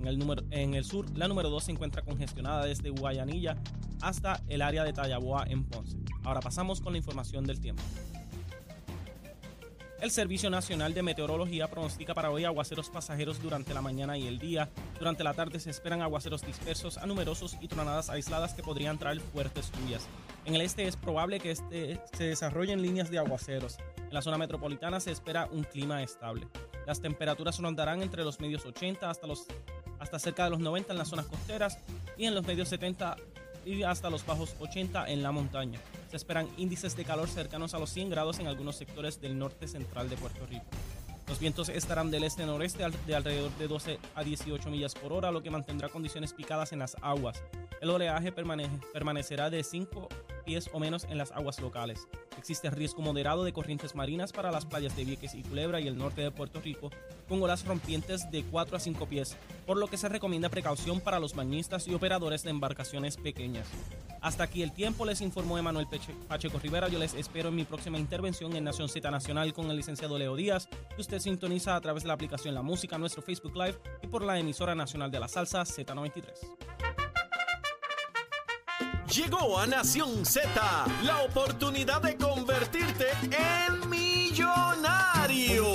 En 0.00 0.08
el, 0.08 0.18
número, 0.18 0.42
en 0.50 0.74
el 0.74 0.84
sur, 0.84 1.06
la 1.16 1.28
número 1.28 1.48
2 1.48 1.64
se 1.64 1.72
encuentra 1.72 2.02
congestionada 2.02 2.66
desde 2.66 2.90
Guayanilla 2.90 3.56
hasta 4.02 4.42
el 4.48 4.60
área 4.60 4.84
de 4.84 4.92
Tallaboa 4.92 5.44
en 5.48 5.64
Ponce. 5.64 5.96
Ahora 6.24 6.40
pasamos 6.40 6.80
con 6.80 6.92
la 6.92 6.98
información 6.98 7.44
del 7.44 7.60
tiempo. 7.60 7.82
El 10.04 10.10
Servicio 10.10 10.50
Nacional 10.50 10.92
de 10.92 11.02
Meteorología 11.02 11.66
pronostica 11.66 12.12
para 12.12 12.30
hoy 12.30 12.44
aguaceros 12.44 12.90
pasajeros 12.90 13.40
durante 13.40 13.72
la 13.72 13.80
mañana 13.80 14.18
y 14.18 14.26
el 14.26 14.38
día. 14.38 14.68
Durante 14.98 15.24
la 15.24 15.32
tarde 15.32 15.58
se 15.58 15.70
esperan 15.70 16.02
aguaceros 16.02 16.42
dispersos 16.42 16.98
a 16.98 17.06
numerosos 17.06 17.56
y 17.62 17.68
tronadas 17.68 18.10
aisladas 18.10 18.52
que 18.52 18.62
podrían 18.62 18.98
traer 18.98 19.20
fuertes 19.20 19.72
lluvias. 19.72 20.06
En 20.44 20.54
el 20.54 20.60
este 20.60 20.86
es 20.86 20.96
probable 20.96 21.40
que 21.40 21.52
este 21.52 21.98
se 22.12 22.24
desarrollen 22.24 22.82
líneas 22.82 23.10
de 23.10 23.16
aguaceros. 23.16 23.78
En 23.96 24.12
la 24.12 24.20
zona 24.20 24.36
metropolitana 24.36 25.00
se 25.00 25.10
espera 25.10 25.48
un 25.50 25.64
clima 25.64 26.02
estable. 26.02 26.48
Las 26.86 27.00
temperaturas 27.00 27.58
rondarán 27.58 28.02
entre 28.02 28.24
los 28.24 28.40
medios 28.40 28.66
80 28.66 29.08
hasta 29.08 29.26
los 29.26 29.46
hasta 30.00 30.18
cerca 30.18 30.44
de 30.44 30.50
los 30.50 30.60
90 30.60 30.92
en 30.92 30.98
las 30.98 31.08
zonas 31.08 31.24
costeras 31.24 31.78
y 32.18 32.26
en 32.26 32.34
los 32.34 32.46
medios 32.46 32.68
70 32.68 33.16
y 33.64 33.84
hasta 33.84 34.10
los 34.10 34.26
bajos 34.26 34.54
80 34.60 35.08
en 35.08 35.22
la 35.22 35.32
montaña. 35.32 35.80
Se 36.14 36.18
esperan 36.18 36.48
índices 36.58 36.94
de 36.94 37.04
calor 37.04 37.28
cercanos 37.28 37.74
a 37.74 37.80
los 37.80 37.90
100 37.90 38.08
grados 38.08 38.38
en 38.38 38.46
algunos 38.46 38.76
sectores 38.76 39.20
del 39.20 39.36
norte 39.36 39.66
central 39.66 40.08
de 40.08 40.16
Puerto 40.16 40.46
Rico. 40.46 40.64
Los 41.26 41.40
vientos 41.40 41.68
estarán 41.68 42.12
del 42.12 42.22
este-noreste 42.22 42.84
de 43.04 43.16
alrededor 43.16 43.50
de 43.58 43.66
12 43.66 43.98
a 44.14 44.22
18 44.22 44.70
millas 44.70 44.94
por 44.94 45.12
hora, 45.12 45.32
lo 45.32 45.42
que 45.42 45.50
mantendrá 45.50 45.88
condiciones 45.88 46.32
picadas 46.32 46.72
en 46.72 46.78
las 46.78 46.96
aguas. 47.02 47.42
El 47.80 47.90
oleaje 47.90 48.30
permanecerá 48.30 49.50
de 49.50 49.64
5 49.64 50.08
pies 50.46 50.70
o 50.72 50.78
menos 50.78 51.02
en 51.02 51.18
las 51.18 51.32
aguas 51.32 51.58
locales. 51.58 52.06
Existe 52.38 52.70
riesgo 52.70 53.02
moderado 53.02 53.42
de 53.42 53.52
corrientes 53.52 53.96
marinas 53.96 54.30
para 54.30 54.52
las 54.52 54.66
playas 54.66 54.94
de 54.94 55.04
Vieques 55.04 55.34
y 55.34 55.42
Culebra 55.42 55.80
y 55.80 55.88
el 55.88 55.98
norte 55.98 56.22
de 56.22 56.30
Puerto 56.30 56.60
Rico, 56.60 56.90
con 57.28 57.42
olas 57.42 57.64
rompientes 57.64 58.30
de 58.30 58.44
4 58.44 58.76
a 58.76 58.78
5 58.78 59.06
pies, 59.06 59.36
por 59.66 59.78
lo 59.78 59.88
que 59.88 59.96
se 59.96 60.08
recomienda 60.08 60.48
precaución 60.48 61.00
para 61.00 61.18
los 61.18 61.34
bañistas 61.34 61.88
y 61.88 61.94
operadores 61.94 62.44
de 62.44 62.50
embarcaciones 62.50 63.16
pequeñas. 63.16 63.66
Hasta 64.24 64.44
aquí 64.44 64.62
el 64.62 64.72
tiempo, 64.72 65.04
les 65.04 65.20
informó 65.20 65.58
Emanuel 65.58 65.86
Pacheco 66.26 66.58
Rivera. 66.58 66.88
Yo 66.88 66.98
les 66.98 67.12
espero 67.12 67.50
en 67.50 67.56
mi 67.56 67.64
próxima 67.64 67.98
intervención 67.98 68.56
en 68.56 68.64
Nación 68.64 68.88
Z 68.88 69.10
Nacional 69.10 69.52
con 69.52 69.70
el 69.70 69.76
licenciado 69.76 70.16
Leo 70.16 70.34
Díaz, 70.34 70.66
que 70.94 71.02
usted 71.02 71.18
sintoniza 71.18 71.76
a 71.76 71.80
través 71.82 72.04
de 72.04 72.08
la 72.08 72.14
aplicación 72.14 72.54
La 72.54 72.62
Música, 72.62 72.96
nuestro 72.96 73.20
Facebook 73.20 73.54
Live 73.54 73.78
y 74.02 74.06
por 74.06 74.24
la 74.24 74.38
emisora 74.38 74.74
nacional 74.74 75.10
de 75.10 75.20
la 75.20 75.28
salsa 75.28 75.60
Z93. 75.64 76.24
Llegó 79.14 79.58
a 79.58 79.66
Nación 79.66 80.24
Z 80.24 80.50
la 81.02 81.22
oportunidad 81.24 82.00
de 82.00 82.16
convertirte 82.16 83.08
en 83.30 83.90
millonario. 83.90 85.66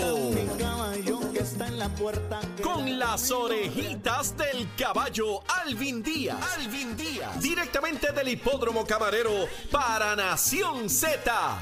Con 2.63 2.97
las 2.97 3.31
orejitas 3.31 4.35
del 4.37 4.67
caballo 4.77 5.41
Alvin 5.65 6.01
Díaz. 6.01 6.37
Alvin 6.57 6.95
Díaz. 6.95 7.41
Directamente 7.41 8.11
del 8.13 8.29
hipódromo 8.29 8.85
camarero 8.85 9.31
para 9.69 10.15
Nación 10.15 10.89
Z. 10.89 11.61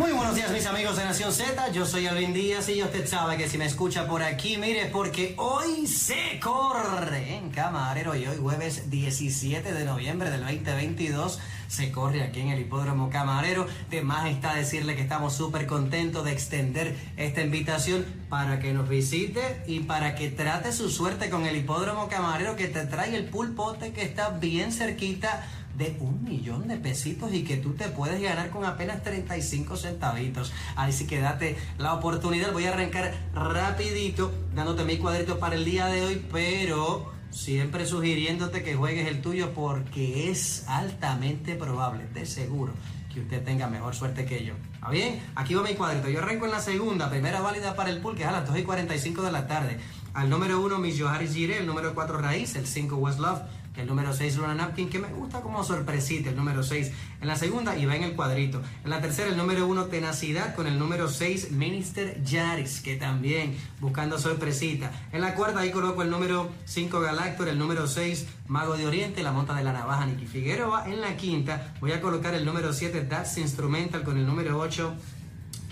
Muy 0.00 0.12
buenos 0.12 0.34
días 0.34 0.50
mis 0.50 0.64
amigos 0.64 0.96
de 0.96 1.04
Nación 1.04 1.30
Z, 1.30 1.72
yo 1.72 1.84
soy 1.84 2.06
Alvin 2.06 2.32
Díaz 2.32 2.70
y 2.70 2.82
usted 2.82 3.06
sabe 3.06 3.36
que 3.36 3.50
si 3.50 3.58
me 3.58 3.66
escucha 3.66 4.06
por 4.06 4.22
aquí, 4.22 4.56
mire, 4.56 4.86
porque 4.86 5.34
hoy 5.36 5.86
se 5.86 6.40
corre 6.40 7.36
en 7.36 7.50
Camarero 7.50 8.16
y 8.16 8.26
hoy 8.26 8.38
jueves 8.38 8.88
17 8.88 9.74
de 9.74 9.84
noviembre 9.84 10.30
del 10.30 10.40
2022 10.40 11.38
se 11.68 11.92
corre 11.92 12.22
aquí 12.22 12.40
en 12.40 12.48
el 12.48 12.60
Hipódromo 12.60 13.10
Camarero. 13.10 13.66
De 13.90 14.00
más 14.02 14.28
está 14.28 14.54
decirle 14.54 14.96
que 14.96 15.02
estamos 15.02 15.34
súper 15.34 15.66
contentos 15.66 16.24
de 16.24 16.32
extender 16.32 16.96
esta 17.18 17.42
invitación 17.42 18.04
para 18.28 18.58
que 18.58 18.72
nos 18.72 18.88
visite 18.88 19.62
y 19.66 19.80
para 19.80 20.14
que 20.14 20.30
trate 20.30 20.72
su 20.72 20.88
suerte 20.90 21.28
con 21.28 21.46
el 21.46 21.56
Hipódromo 21.56 22.08
Camarero 22.08 22.56
que 22.56 22.68
te 22.68 22.86
trae 22.86 23.14
el 23.14 23.26
pulpote 23.26 23.92
que 23.92 24.02
está 24.02 24.30
bien 24.30 24.72
cerquita 24.72 25.46
de 25.76 25.96
un 26.00 26.22
millón 26.24 26.68
de 26.68 26.76
pesitos 26.76 27.32
y 27.32 27.44
que 27.44 27.56
tú 27.56 27.74
te 27.74 27.88
puedes 27.88 28.20
ganar 28.20 28.50
con 28.50 28.64
apenas 28.64 29.02
35 29.02 29.76
centavitos. 29.76 30.52
Así 30.76 31.06
que 31.06 31.20
date 31.20 31.56
la 31.78 31.94
oportunidad. 31.94 32.52
Voy 32.52 32.66
a 32.66 32.72
arrancar 32.72 33.14
rapidito 33.34 34.32
dándote 34.54 34.84
mi 34.84 34.98
cuadrito 34.98 35.38
para 35.38 35.54
el 35.54 35.64
día 35.64 35.86
de 35.86 36.02
hoy, 36.02 36.26
pero 36.30 37.12
siempre 37.30 37.86
sugiriéndote 37.86 38.62
que 38.62 38.74
juegues 38.74 39.08
el 39.08 39.22
tuyo 39.22 39.52
porque 39.54 40.30
es 40.30 40.64
altamente 40.68 41.54
probable, 41.54 42.06
de 42.12 42.26
seguro, 42.26 42.72
que 43.12 43.20
usted 43.20 43.44
tenga 43.44 43.68
mejor 43.68 43.94
suerte 43.94 44.24
que 44.24 44.44
yo. 44.44 44.54
¿Está 44.74 44.90
bien? 44.90 45.22
Aquí 45.36 45.54
va 45.54 45.62
mi 45.62 45.74
cuadrito. 45.74 46.08
Yo 46.08 46.20
arranco 46.20 46.46
en 46.46 46.52
la 46.52 46.60
segunda, 46.60 47.10
primera 47.10 47.40
válida 47.40 47.74
para 47.76 47.90
el 47.90 48.00
pool, 48.00 48.16
que 48.16 48.22
es 48.22 48.28
a 48.28 48.32
las 48.32 48.48
2 48.48 48.58
y 48.58 48.62
45 48.62 49.22
de 49.22 49.32
la 49.32 49.46
tarde. 49.46 49.78
Al 50.12 50.28
número 50.28 50.60
1, 50.60 50.78
Miss 50.78 51.00
Joharis 51.00 51.34
Gire, 51.34 51.58
el 51.58 51.66
número 51.66 51.94
4, 51.94 52.18
Raíz, 52.18 52.56
el 52.56 52.66
5, 52.66 52.96
Westlove 52.96 53.42
el 53.76 53.86
número 53.86 54.12
6 54.12 54.36
Luna 54.36 54.54
Napkin, 54.54 54.88
que 54.88 54.98
me 54.98 55.08
gusta 55.08 55.40
como 55.40 55.62
sorpresita, 55.64 56.30
el 56.30 56.36
número 56.36 56.62
6 56.62 56.92
en 57.20 57.28
la 57.28 57.36
segunda 57.36 57.76
y 57.76 57.86
va 57.86 57.96
en 57.96 58.02
el 58.02 58.16
cuadrito. 58.16 58.60
En 58.84 58.90
la 58.90 59.00
tercera, 59.00 59.28
el 59.28 59.36
número 59.36 59.66
1 59.66 59.86
Tenacidad 59.86 60.54
con 60.54 60.66
el 60.66 60.78
número 60.78 61.08
6 61.08 61.52
Minister 61.52 62.22
Yaris, 62.22 62.80
que 62.80 62.96
también 62.96 63.56
buscando 63.80 64.18
sorpresita. 64.18 64.90
En 65.12 65.20
la 65.20 65.34
cuarta, 65.34 65.60
ahí 65.60 65.70
coloco 65.70 66.02
el 66.02 66.10
número 66.10 66.50
5 66.64 67.00
Galactor, 67.00 67.48
el 67.48 67.58
número 67.58 67.86
6 67.86 68.26
Mago 68.48 68.76
de 68.76 68.86
Oriente, 68.86 69.22
la 69.22 69.32
monta 69.32 69.54
de 69.54 69.64
la 69.64 69.72
navaja 69.72 70.06
Nicky 70.06 70.26
Figueroa. 70.26 70.86
En 70.86 71.00
la 71.00 71.16
quinta, 71.16 71.74
voy 71.80 71.92
a 71.92 72.00
colocar 72.00 72.34
el 72.34 72.44
número 72.44 72.72
7 72.72 73.04
Das 73.04 73.38
Instrumental 73.38 74.02
con 74.02 74.16
el 74.16 74.26
número 74.26 74.58
8 74.58 74.94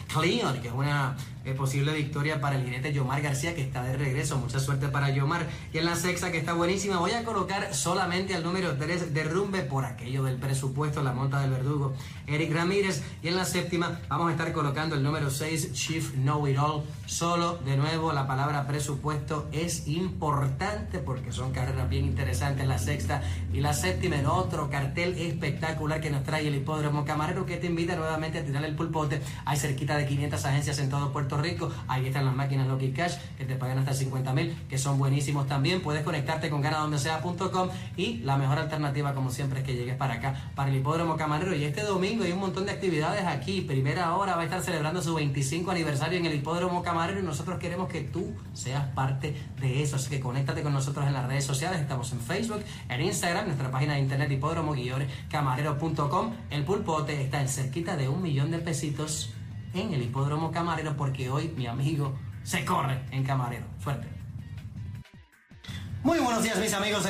Cleon, 0.08 0.60
que 0.60 0.68
es 0.68 0.74
una 0.74 1.16
posible 1.54 1.92
victoria 1.92 2.40
para 2.40 2.56
el 2.56 2.64
jinete 2.64 2.92
Yomar 2.92 3.22
García, 3.22 3.54
que 3.54 3.62
está 3.62 3.82
de 3.82 3.96
regreso. 3.96 4.38
Mucha 4.38 4.60
suerte 4.60 4.88
para 4.88 5.10
Yomar. 5.10 5.46
Y 5.72 5.78
en 5.78 5.84
la 5.84 5.96
sexta, 5.96 6.30
que 6.32 6.38
está 6.38 6.52
buenísima, 6.52 6.98
voy 6.98 7.12
a 7.12 7.24
colocar 7.24 7.74
solamente 7.74 8.34
al 8.34 8.42
número 8.42 8.76
3 8.76 9.14
Derrumbe 9.14 9.62
por 9.62 9.84
aquello 9.84 10.24
del 10.24 10.36
presupuesto, 10.36 11.02
la 11.02 11.12
monta 11.12 11.40
del 11.40 11.50
verdugo, 11.50 11.94
Eric 12.28 12.52
Ramírez. 12.52 13.02
Y 13.22 13.28
en 13.28 13.36
la 13.36 13.44
séptima, 13.44 14.00
vamos 14.08 14.28
a 14.28 14.32
estar 14.32 14.52
colocando 14.52 14.94
el 14.94 15.02
número 15.02 15.30
6 15.30 15.72
Chief 15.72 16.12
Know 16.12 16.46
It 16.46 16.58
All. 16.58 16.84
Solo, 17.06 17.58
de 17.64 17.76
nuevo, 17.76 18.12
la 18.12 18.26
palabra 18.26 18.66
presupuesto 18.66 19.48
es 19.52 19.88
importante 19.88 20.98
porque 20.98 21.32
son 21.32 21.52
carreras 21.52 21.88
bien 21.88 22.04
interesantes. 22.04 22.66
La 22.66 22.78
sexta 22.78 23.22
y 23.52 23.60
la 23.60 23.72
séptima 23.72 24.16
en 24.16 24.26
otro 24.26 24.70
cartel 24.70 25.16
espectacular 25.18 26.00
que 26.00 26.10
nos 26.10 26.24
trae 26.24 26.46
el 26.46 26.54
hipódromo 26.54 27.04
camarero 27.04 27.46
que 27.46 27.56
te 27.56 27.66
invita 27.66 27.96
nuevamente 27.96 28.38
a 28.38 28.44
tirar 28.44 28.64
el 28.64 28.74
pulpote. 28.74 29.20
Hay 29.44 29.56
cerquita 29.56 29.96
de 29.96 30.06
500 30.06 30.44
agencias 30.44 30.78
en 30.78 30.90
todo 30.90 31.12
Puerto 31.12 31.38
Rico. 31.38 31.70
Ahí 31.88 32.06
están 32.06 32.24
las 32.24 32.34
máquinas 32.34 32.68
Lucky 32.68 32.92
Cash 32.92 33.16
que 33.36 33.44
te 33.44 33.56
pagan 33.56 33.78
hasta 33.78 33.94
50 33.94 34.32
mil, 34.32 34.56
que 34.68 34.78
son 34.78 34.98
buenísimos 34.98 35.46
también. 35.46 35.80
Puedes 35.80 36.02
conectarte 36.02 36.50
con 36.50 36.60
ganadondesea.com 36.60 37.68
y 37.96 38.18
la 38.18 38.36
mejor 38.36 38.58
alternativa, 38.58 39.14
como 39.14 39.30
siempre, 39.30 39.60
es 39.60 39.66
que 39.66 39.74
llegues 39.74 39.96
para 39.96 40.14
acá, 40.14 40.50
para 40.54 40.70
el 40.70 40.76
Hipódromo 40.76 41.16
Camarero. 41.16 41.54
Y 41.54 41.64
este 41.64 41.82
domingo 41.82 42.17
hay 42.24 42.32
un 42.32 42.40
montón 42.40 42.66
de 42.66 42.72
actividades 42.72 43.24
aquí. 43.24 43.60
Primera 43.60 44.14
hora 44.16 44.34
va 44.34 44.42
a 44.42 44.44
estar 44.44 44.62
celebrando 44.62 45.02
su 45.02 45.14
25 45.14 45.70
aniversario 45.70 46.18
en 46.18 46.26
el 46.26 46.34
Hipódromo 46.34 46.82
Camarero 46.82 47.20
y 47.20 47.22
nosotros 47.22 47.58
queremos 47.58 47.88
que 47.88 48.02
tú 48.02 48.34
seas 48.54 48.84
parte 48.94 49.36
de 49.60 49.82
eso. 49.82 49.96
Así 49.96 50.10
que 50.10 50.20
conéctate 50.20 50.62
con 50.62 50.72
nosotros 50.72 51.06
en 51.06 51.12
las 51.12 51.26
redes 51.26 51.44
sociales. 51.44 51.80
Estamos 51.80 52.12
en 52.12 52.20
Facebook, 52.20 52.62
en 52.88 53.00
Instagram, 53.00 53.46
nuestra 53.46 53.70
página 53.70 53.94
de 53.94 54.00
internet 54.00 54.30
hipódromo-camarero.com. 54.30 56.32
El 56.50 56.64
pulpote 56.64 57.22
está 57.22 57.40
en 57.40 57.48
cerquita 57.48 57.96
de 57.96 58.08
un 58.08 58.22
millón 58.22 58.50
de 58.50 58.58
pesitos 58.58 59.30
en 59.74 59.92
el 59.92 60.02
hipódromo 60.02 60.50
camarero 60.50 60.96
porque 60.96 61.30
hoy 61.30 61.52
mi 61.56 61.66
amigo 61.66 62.18
se 62.42 62.64
corre 62.64 63.00
en 63.10 63.24
camarero. 63.24 63.66
Fuerte. 63.78 64.08
Muy 66.02 66.18
buenos 66.18 66.42
días 66.42 66.58
mis 66.58 66.72
amigos 66.72 67.04